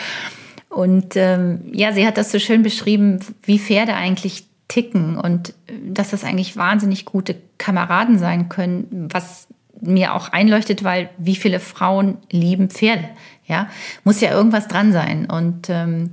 Und 0.70 1.16
ähm, 1.16 1.62
ja, 1.74 1.92
sie 1.92 2.06
hat 2.08 2.18
das 2.18 2.32
so 2.32 2.40
schön 2.40 2.64
beschrieben, 2.64 3.20
wie 3.44 3.60
Pferde 3.60 3.94
eigentlich 3.94 4.46
ticken 4.70 5.18
und 5.18 5.50
äh, 5.68 5.74
dass 5.90 6.12
das 6.12 6.24
eigentlich 6.24 6.56
wahnsinnig 6.56 7.04
gute 7.06 7.36
Kameraden 7.58 8.18
sein 8.18 8.48
können, 8.48 9.10
was 9.12 9.48
mir 9.82 10.14
auch 10.14 10.30
einleuchtet, 10.30 10.84
weil 10.84 11.10
wie 11.18 11.36
viele 11.36 11.60
Frauen 11.60 12.18
lieben 12.30 12.70
Pferde, 12.70 13.10
ja, 13.48 13.68
muss 14.04 14.22
ja 14.22 14.32
irgendwas 14.32 14.68
dran 14.68 14.94
sein. 14.94 15.26
Und 15.30 15.70
ähm, 15.70 16.12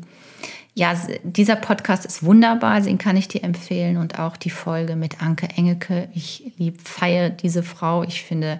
ja, 0.79 0.97
dieser 1.25 1.57
Podcast 1.57 2.07
ist 2.07 2.23
wunderbar, 2.23 2.81
den 2.81 2.99
kann 2.99 3.17
ich 3.17 3.27
dir 3.27 3.43
empfehlen 3.43 3.97
und 3.97 4.21
auch 4.21 4.37
die 4.37 4.49
Folge 4.49 4.95
mit 4.95 5.21
Anke 5.21 5.49
Engelke. 5.57 6.09
Ich 6.15 6.53
lieb, 6.57 6.81
feiere 6.87 7.31
diese 7.31 7.65
Frau. 7.65 8.05
Ich 8.05 8.23
finde, 8.23 8.59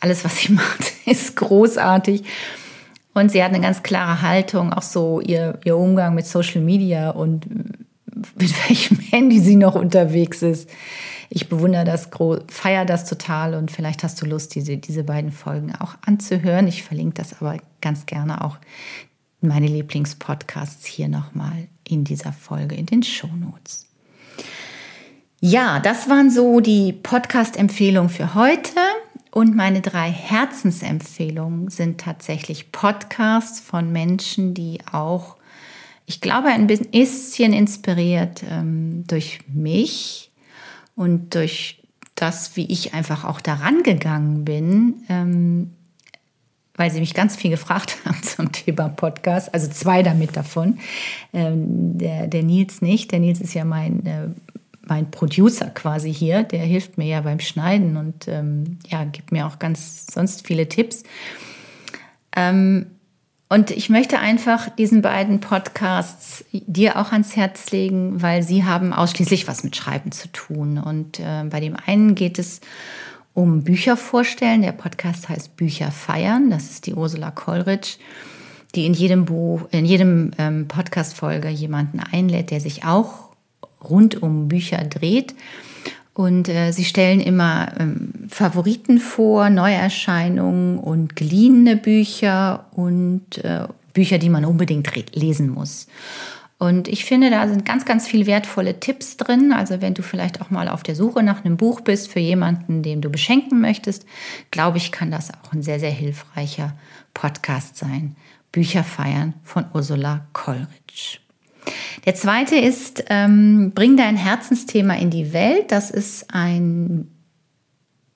alles, 0.00 0.24
was 0.24 0.38
sie 0.38 0.52
macht, 0.52 0.92
ist 1.06 1.36
großartig. 1.36 2.24
Und 3.14 3.30
sie 3.30 3.44
hat 3.44 3.50
eine 3.50 3.60
ganz 3.60 3.84
klare 3.84 4.22
Haltung, 4.22 4.72
auch 4.72 4.82
so 4.82 5.20
ihr, 5.20 5.60
ihr 5.64 5.76
Umgang 5.76 6.16
mit 6.16 6.26
Social 6.26 6.62
Media 6.62 7.10
und 7.10 7.46
mit 8.36 8.68
welchem 8.68 8.98
Handy 9.12 9.38
sie 9.38 9.56
noch 9.56 9.76
unterwegs 9.76 10.42
ist. 10.42 10.68
Ich 11.28 11.48
bewundere 11.48 11.84
das, 11.84 12.10
feiere 12.48 12.84
das 12.84 13.04
total 13.04 13.54
und 13.54 13.70
vielleicht 13.70 14.02
hast 14.02 14.20
du 14.20 14.26
Lust, 14.26 14.56
diese, 14.56 14.78
diese 14.78 15.04
beiden 15.04 15.30
Folgen 15.30 15.72
auch 15.76 15.94
anzuhören. 16.04 16.66
Ich 16.66 16.82
verlinke 16.82 17.22
das 17.22 17.40
aber 17.40 17.58
ganz 17.80 18.06
gerne 18.06 18.44
auch 18.44 18.56
meine 19.40 19.66
Lieblingspodcasts 19.66 20.86
hier 20.86 21.08
nochmal 21.08 21.68
in 21.86 22.04
dieser 22.04 22.32
Folge 22.32 22.74
in 22.74 22.86
den 22.86 23.02
Shownotes. 23.02 23.86
Ja, 25.40 25.80
das 25.80 26.08
waren 26.08 26.30
so 26.30 26.60
die 26.60 26.92
Podcast-Empfehlungen 26.92 28.10
für 28.10 28.34
heute. 28.34 28.80
Und 29.30 29.54
meine 29.54 29.80
drei 29.80 30.10
Herzensempfehlungen 30.10 31.70
sind 31.70 32.00
tatsächlich 32.00 32.72
Podcasts 32.72 33.60
von 33.60 33.92
Menschen, 33.92 34.54
die 34.54 34.80
auch, 34.90 35.36
ich 36.04 36.20
glaube, 36.20 36.48
ein 36.48 36.66
bisschen 36.66 37.52
inspiriert 37.52 38.42
ähm, 38.48 39.04
durch 39.06 39.40
mich 39.48 40.32
und 40.96 41.34
durch 41.34 41.82
das, 42.16 42.56
wie 42.56 42.66
ich 42.66 42.92
einfach 42.92 43.24
auch 43.24 43.40
daran 43.40 43.82
gegangen 43.82 44.44
bin, 44.44 45.04
ähm, 45.08 45.72
weil 46.80 46.90
sie 46.90 47.00
mich 47.00 47.12
ganz 47.12 47.36
viel 47.36 47.50
gefragt 47.50 47.98
haben 48.06 48.22
zum 48.22 48.52
Thema 48.52 48.88
Podcast, 48.88 49.52
also 49.52 49.68
zwei 49.68 50.02
damit 50.02 50.34
davon. 50.34 50.78
Ähm, 51.34 51.98
der, 51.98 52.26
der 52.26 52.42
Nils 52.42 52.80
nicht, 52.80 53.12
der 53.12 53.18
Nils 53.18 53.38
ist 53.42 53.52
ja 53.52 53.66
mein, 53.66 54.06
äh, 54.06 54.28
mein 54.86 55.10
Producer 55.10 55.66
quasi 55.66 56.12
hier, 56.12 56.42
der 56.42 56.60
hilft 56.60 56.96
mir 56.96 57.06
ja 57.06 57.20
beim 57.20 57.38
Schneiden 57.38 57.98
und 57.98 58.28
ähm, 58.28 58.78
ja, 58.88 59.04
gibt 59.04 59.30
mir 59.30 59.46
auch 59.46 59.58
ganz 59.58 60.06
sonst 60.10 60.46
viele 60.46 60.70
Tipps. 60.70 61.02
Ähm, 62.34 62.86
und 63.50 63.72
ich 63.72 63.90
möchte 63.90 64.18
einfach 64.18 64.70
diesen 64.70 65.02
beiden 65.02 65.40
Podcasts 65.40 66.46
dir 66.52 66.96
auch 66.98 67.12
ans 67.12 67.36
Herz 67.36 67.72
legen, 67.72 68.22
weil 68.22 68.42
sie 68.42 68.64
haben 68.64 68.94
ausschließlich 68.94 69.46
was 69.48 69.64
mit 69.64 69.76
Schreiben 69.76 70.12
zu 70.12 70.28
tun. 70.28 70.78
Und 70.78 71.20
äh, 71.20 71.44
bei 71.50 71.60
dem 71.60 71.76
einen 71.84 72.14
geht 72.14 72.38
es 72.38 72.60
um 72.60 73.09
Bücher 73.34 73.96
vorstellen. 73.96 74.62
Der 74.62 74.72
Podcast 74.72 75.28
heißt 75.28 75.56
Bücher 75.56 75.90
feiern. 75.90 76.50
Das 76.50 76.70
ist 76.70 76.86
die 76.86 76.94
Ursula 76.94 77.30
Kollrich, 77.30 77.98
die 78.74 78.86
in 78.86 78.94
jedem 78.94 79.24
Buch, 79.24 79.62
in 79.70 79.84
jedem 79.84 80.32
ähm, 80.38 80.68
Podcast-Folge 80.68 81.48
jemanden 81.48 82.00
einlädt, 82.00 82.50
der 82.50 82.60
sich 82.60 82.84
auch 82.84 83.30
rund 83.82 84.22
um 84.22 84.48
Bücher 84.48 84.78
dreht. 84.84 85.34
Und 86.12 86.48
äh, 86.48 86.72
sie 86.72 86.84
stellen 86.84 87.20
immer 87.20 87.72
ähm, 87.78 88.12
Favoriten 88.28 88.98
vor, 88.98 89.48
Neuerscheinungen 89.48 90.78
und 90.78 91.16
geliehene 91.16 91.76
Bücher 91.76 92.66
und 92.72 93.38
äh, 93.44 93.68
Bücher, 93.92 94.18
die 94.18 94.28
man 94.28 94.44
unbedingt 94.44 94.90
lesen 95.14 95.50
muss. 95.50 95.86
Und 96.60 96.88
ich 96.88 97.06
finde, 97.06 97.30
da 97.30 97.48
sind 97.48 97.64
ganz, 97.64 97.86
ganz 97.86 98.06
viele 98.06 98.26
wertvolle 98.26 98.78
Tipps 98.78 99.16
drin. 99.16 99.50
Also 99.50 99.80
wenn 99.80 99.94
du 99.94 100.02
vielleicht 100.02 100.42
auch 100.42 100.50
mal 100.50 100.68
auf 100.68 100.82
der 100.82 100.94
Suche 100.94 101.22
nach 101.22 101.42
einem 101.42 101.56
Buch 101.56 101.80
bist 101.80 102.12
für 102.12 102.20
jemanden, 102.20 102.82
den 102.82 103.00
du 103.00 103.08
beschenken 103.08 103.62
möchtest, 103.62 104.04
glaube 104.50 104.76
ich, 104.76 104.92
kann 104.92 105.10
das 105.10 105.32
auch 105.32 105.54
ein 105.54 105.62
sehr, 105.62 105.80
sehr 105.80 105.90
hilfreicher 105.90 106.76
Podcast 107.14 107.78
sein. 107.78 108.14
Bücher 108.52 108.84
feiern 108.84 109.32
von 109.42 109.64
Ursula 109.72 110.26
Kollrich. 110.34 111.22
Der 112.04 112.14
zweite 112.14 112.56
ist, 112.56 113.04
ähm, 113.08 113.72
bring 113.74 113.96
dein 113.96 114.18
Herzensthema 114.18 114.96
in 114.96 115.08
die 115.08 115.32
Welt. 115.32 115.72
Das 115.72 115.90
ist 115.90 116.26
ein 116.34 117.10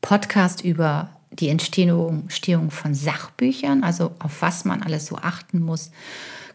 Podcast 0.02 0.62
über 0.62 1.08
die 1.30 1.48
Entstehung, 1.48 2.24
Entstehung 2.24 2.70
von 2.70 2.92
Sachbüchern, 2.92 3.84
also 3.84 4.12
auf 4.18 4.42
was 4.42 4.66
man 4.66 4.82
alles 4.82 5.06
so 5.06 5.16
achten 5.16 5.60
muss 5.60 5.90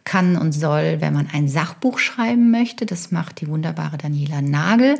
kann 0.09 0.37
und 0.37 0.53
soll, 0.53 1.01
wenn 1.01 1.13
man 1.13 1.29
ein 1.31 1.47
Sachbuch 1.47 1.99
schreiben 1.99 2.49
möchte. 2.49 2.87
Das 2.87 3.11
macht 3.11 3.41
die 3.41 3.47
wunderbare 3.47 3.99
Daniela 3.99 4.41
Nagel. 4.41 4.95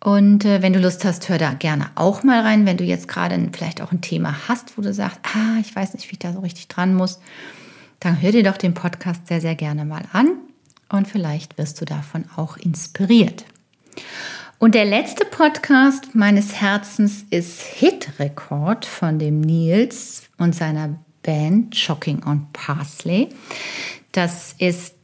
Und 0.00 0.46
äh, 0.46 0.62
wenn 0.62 0.72
du 0.72 0.80
Lust 0.80 1.04
hast, 1.04 1.28
hör 1.28 1.36
da 1.36 1.52
gerne 1.52 1.90
auch 1.94 2.22
mal 2.22 2.40
rein, 2.40 2.64
wenn 2.64 2.78
du 2.78 2.84
jetzt 2.84 3.06
gerade 3.06 3.50
vielleicht 3.52 3.82
auch 3.82 3.92
ein 3.92 4.00
Thema 4.00 4.48
hast, 4.48 4.78
wo 4.78 4.82
du 4.82 4.94
sagst, 4.94 5.20
ah, 5.24 5.60
ich 5.60 5.76
weiß 5.76 5.92
nicht, 5.92 6.08
wie 6.08 6.12
ich 6.12 6.18
da 6.18 6.32
so 6.32 6.40
richtig 6.40 6.68
dran 6.68 6.94
muss, 6.94 7.20
dann 8.00 8.20
hör 8.22 8.32
dir 8.32 8.42
doch 8.42 8.56
den 8.56 8.72
Podcast 8.72 9.26
sehr, 9.28 9.42
sehr 9.42 9.56
gerne 9.56 9.84
mal 9.84 10.04
an 10.14 10.38
und 10.88 11.06
vielleicht 11.06 11.58
wirst 11.58 11.78
du 11.80 11.84
davon 11.84 12.24
auch 12.34 12.56
inspiriert. 12.56 13.44
Und 14.58 14.74
der 14.74 14.86
letzte 14.86 15.26
Podcast 15.26 16.14
meines 16.14 16.54
Herzens 16.54 17.26
ist 17.28 17.60
Hit 17.60 18.18
Record 18.18 18.86
von 18.86 19.18
dem 19.18 19.42
Nils 19.42 20.22
und 20.38 20.54
seiner 20.54 20.96
Band 21.22 21.76
Shocking 21.76 22.24
on 22.24 22.46
Parsley. 22.52 23.28
Das 24.12 24.54
ist 24.58 24.94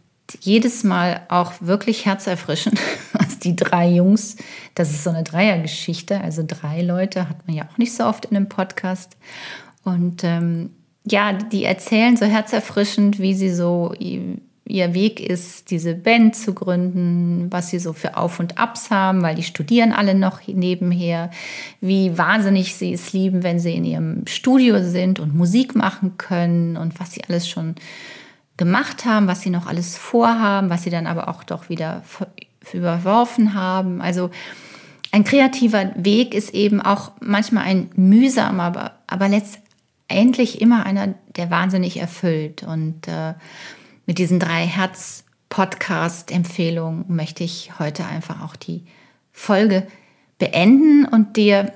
jedes 0.40 0.84
Mal 0.84 1.22
auch 1.28 1.52
wirklich 1.60 2.04
herzerfrischend, 2.04 2.78
was 3.12 3.38
die 3.38 3.56
drei 3.56 3.88
Jungs, 3.88 4.36
das 4.74 4.90
ist 4.90 5.04
so 5.04 5.10
eine 5.10 5.22
Dreiergeschichte, 5.22 6.20
also 6.20 6.44
drei 6.46 6.82
Leute 6.82 7.28
hat 7.28 7.46
man 7.46 7.56
ja 7.56 7.68
auch 7.72 7.78
nicht 7.78 7.94
so 7.94 8.04
oft 8.04 8.26
in 8.26 8.36
einem 8.36 8.48
Podcast. 8.48 9.16
Und 9.84 10.22
ähm, 10.24 10.70
ja, 11.06 11.32
die 11.32 11.64
erzählen 11.64 12.16
so 12.16 12.26
herzerfrischend, 12.26 13.18
wie 13.18 13.34
sie 13.34 13.54
so 13.54 13.94
ihr 14.68 14.92
Weg 14.94 15.18
ist, 15.18 15.70
diese 15.70 15.94
Band 15.94 16.36
zu 16.36 16.54
gründen, 16.54 17.46
was 17.50 17.70
sie 17.70 17.78
so 17.78 17.92
für 17.94 18.16
Auf 18.16 18.38
und 18.38 18.58
Abs 18.58 18.90
haben, 18.90 19.22
weil 19.22 19.34
die 19.34 19.42
studieren 19.42 19.92
alle 19.92 20.14
noch 20.14 20.46
nebenher, 20.46 21.30
wie 21.80 22.16
wahnsinnig 22.16 22.74
sie 22.74 22.92
es 22.92 23.12
lieben, 23.12 23.42
wenn 23.42 23.58
sie 23.58 23.74
in 23.74 23.84
ihrem 23.84 24.26
Studio 24.26 24.82
sind 24.82 25.20
und 25.20 25.34
Musik 25.34 25.74
machen 25.74 26.18
können 26.18 26.76
und 26.76 27.00
was 27.00 27.12
sie 27.12 27.24
alles 27.24 27.48
schon 27.48 27.76
gemacht 28.58 29.06
haben, 29.06 29.26
was 29.26 29.40
sie 29.40 29.50
noch 29.50 29.66
alles 29.66 29.96
vorhaben, 29.96 30.68
was 30.68 30.82
sie 30.82 30.90
dann 30.90 31.06
aber 31.06 31.28
auch 31.28 31.44
doch 31.44 31.70
wieder 31.70 32.02
überworfen 32.72 33.54
haben. 33.54 34.02
Also 34.02 34.30
ein 35.12 35.24
kreativer 35.24 35.92
Weg 35.96 36.34
ist 36.34 36.52
eben 36.52 36.82
auch 36.82 37.12
manchmal 37.20 37.64
ein 37.64 37.90
mühsamer, 37.94 38.64
aber, 38.64 38.92
aber 39.06 39.28
letztendlich 39.28 40.60
immer 40.60 40.84
einer, 40.84 41.14
der 41.36 41.50
wahnsinnig 41.50 41.98
erfüllt. 41.98 42.64
Und 42.64 43.08
äh, 43.08 43.32
mit 44.08 44.18
diesen 44.18 44.40
drei 44.40 44.66
Herz-Podcast-Empfehlungen 44.66 47.04
möchte 47.08 47.44
ich 47.44 47.78
heute 47.78 48.06
einfach 48.06 48.42
auch 48.42 48.56
die 48.56 48.82
Folge 49.32 49.86
beenden 50.38 51.04
und 51.04 51.36
dir, 51.36 51.74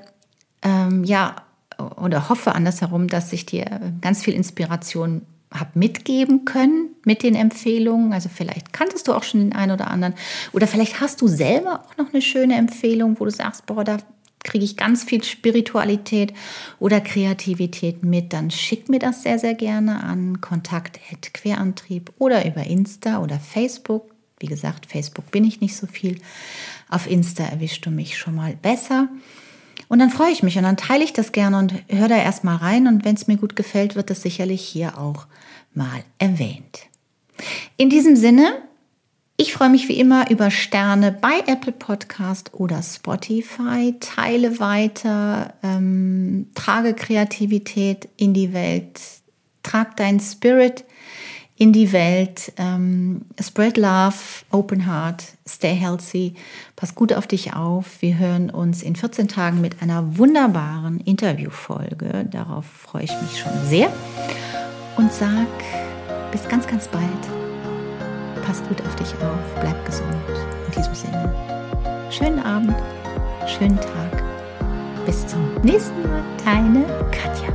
ähm, 0.63 1.03
ja, 1.03 1.35
oder 1.77 2.29
hoffe 2.29 2.55
andersherum, 2.55 3.07
dass 3.07 3.31
ich 3.33 3.45
dir 3.45 3.93
ganz 4.01 4.23
viel 4.23 4.33
Inspiration 4.33 5.21
habe 5.53 5.69
mitgeben 5.75 6.43
können 6.43 6.95
mit 7.05 7.21
den 7.21 7.35
Empfehlungen. 7.35 8.13
Also 8.13 8.29
vielleicht 8.33 8.73
kanntest 8.73 9.07
du 9.07 9.13
auch 9.13 9.21
schon 9.21 9.41
den 9.41 9.53
einen 9.53 9.71
oder 9.71 9.91
anderen. 9.91 10.15
Oder 10.53 10.65
vielleicht 10.65 11.01
hast 11.01 11.21
du 11.21 11.27
selber 11.27 11.83
auch 11.85 11.97
noch 11.97 12.11
eine 12.11 12.23
schöne 12.23 12.55
Empfehlung, 12.55 13.19
wo 13.19 13.25
du 13.25 13.31
sagst, 13.31 13.67
boah, 13.67 13.83
da 13.83 13.97
kriege 14.43 14.65
ich 14.65 14.77
ganz 14.77 15.03
viel 15.03 15.23
Spiritualität 15.23 16.33
oder 16.79 17.01
Kreativität 17.01 18.03
mit, 18.03 18.33
dann 18.33 18.51
schick 18.51 18.89
mir 18.89 18.99
das 18.99 19.23
sehr, 19.23 19.39
sehr 19.39 19.53
gerne 19.53 20.03
an 20.03 20.41
kontakt.querantrieb 20.41 22.11
oder 22.19 22.45
über 22.45 22.63
Insta 22.65 23.19
oder 23.19 23.39
Facebook. 23.39 24.13
Wie 24.39 24.47
gesagt, 24.47 24.85
Facebook 24.85 25.31
bin 25.31 25.45
ich 25.45 25.61
nicht 25.61 25.75
so 25.75 25.87
viel. 25.87 26.19
Auf 26.89 27.09
Insta 27.09 27.45
erwischst 27.45 27.85
du 27.85 27.91
mich 27.91 28.17
schon 28.17 28.35
mal 28.35 28.55
besser. 28.61 29.07
Und 29.87 29.99
dann 29.99 30.09
freue 30.09 30.31
ich 30.31 30.43
mich 30.43 30.57
und 30.57 30.63
dann 30.63 30.77
teile 30.77 31.03
ich 31.03 31.13
das 31.13 31.31
gerne 31.31 31.57
und 31.57 31.73
höre 31.87 32.07
da 32.07 32.17
erstmal 32.17 32.57
rein. 32.57 32.87
Und 32.87 33.05
wenn 33.05 33.15
es 33.15 33.27
mir 33.27 33.37
gut 33.37 33.55
gefällt, 33.55 33.95
wird 33.95 34.11
es 34.11 34.21
sicherlich 34.21 34.61
hier 34.61 34.97
auch 34.97 35.27
mal 35.73 36.03
erwähnt. 36.19 36.87
In 37.77 37.89
diesem 37.89 38.15
Sinne, 38.15 38.61
ich 39.35 39.53
freue 39.53 39.69
mich 39.69 39.89
wie 39.89 39.99
immer 39.99 40.29
über 40.29 40.51
Sterne 40.51 41.11
bei 41.11 41.39
Apple 41.47 41.71
Podcast 41.71 42.51
oder 42.53 42.83
Spotify. 42.83 43.95
Teile 43.99 44.59
weiter, 44.59 45.55
ähm, 45.63 46.47
trage 46.53 46.93
Kreativität 46.93 48.09
in 48.15 48.33
die 48.35 48.53
Welt, 48.53 49.01
trag 49.63 49.97
deinen 49.97 50.19
Spirit 50.19 50.85
in 51.55 51.73
die 51.73 51.91
Welt. 51.91 52.53
Ähm, 52.57 53.25
spread 53.41 53.77
love, 53.77 54.15
open 54.51 54.85
heart, 54.85 55.23
stay 55.47 55.73
healthy. 55.73 56.35
Pass 56.75 56.93
gut 56.93 57.11
auf 57.11 57.25
dich 57.25 57.53
auf. 57.53 58.01
Wir 58.01 58.19
hören 58.19 58.51
uns 58.51 58.83
in 58.83 58.95
14 58.95 59.27
Tagen 59.27 59.61
mit 59.61 59.81
einer 59.81 60.17
wunderbaren 60.17 60.99
Interviewfolge. 60.99 62.27
Darauf 62.29 62.65
freue 62.65 63.05
ich 63.05 63.21
mich 63.21 63.39
schon 63.39 63.65
sehr. 63.65 63.91
Und 64.95 65.11
sag 65.11 65.47
bis 66.31 66.47
ganz, 66.47 66.67
ganz 66.67 66.87
bald 66.87 67.42
Passt 68.45 68.67
gut 68.67 68.81
auf 68.85 68.95
dich 68.95 69.13
auf, 69.21 69.61
bleib 69.61 69.85
gesund. 69.85 70.07
In 70.67 70.71
diesem 70.77 70.93
Sinne, 70.93 71.33
schönen 72.09 72.39
Abend, 72.39 72.75
schönen 73.47 73.77
Tag. 73.77 74.23
Bis 75.05 75.25
zum 75.27 75.53
nächsten 75.63 76.01
Mal, 76.03 76.23
deine 76.43 76.85
Katja. 77.11 77.49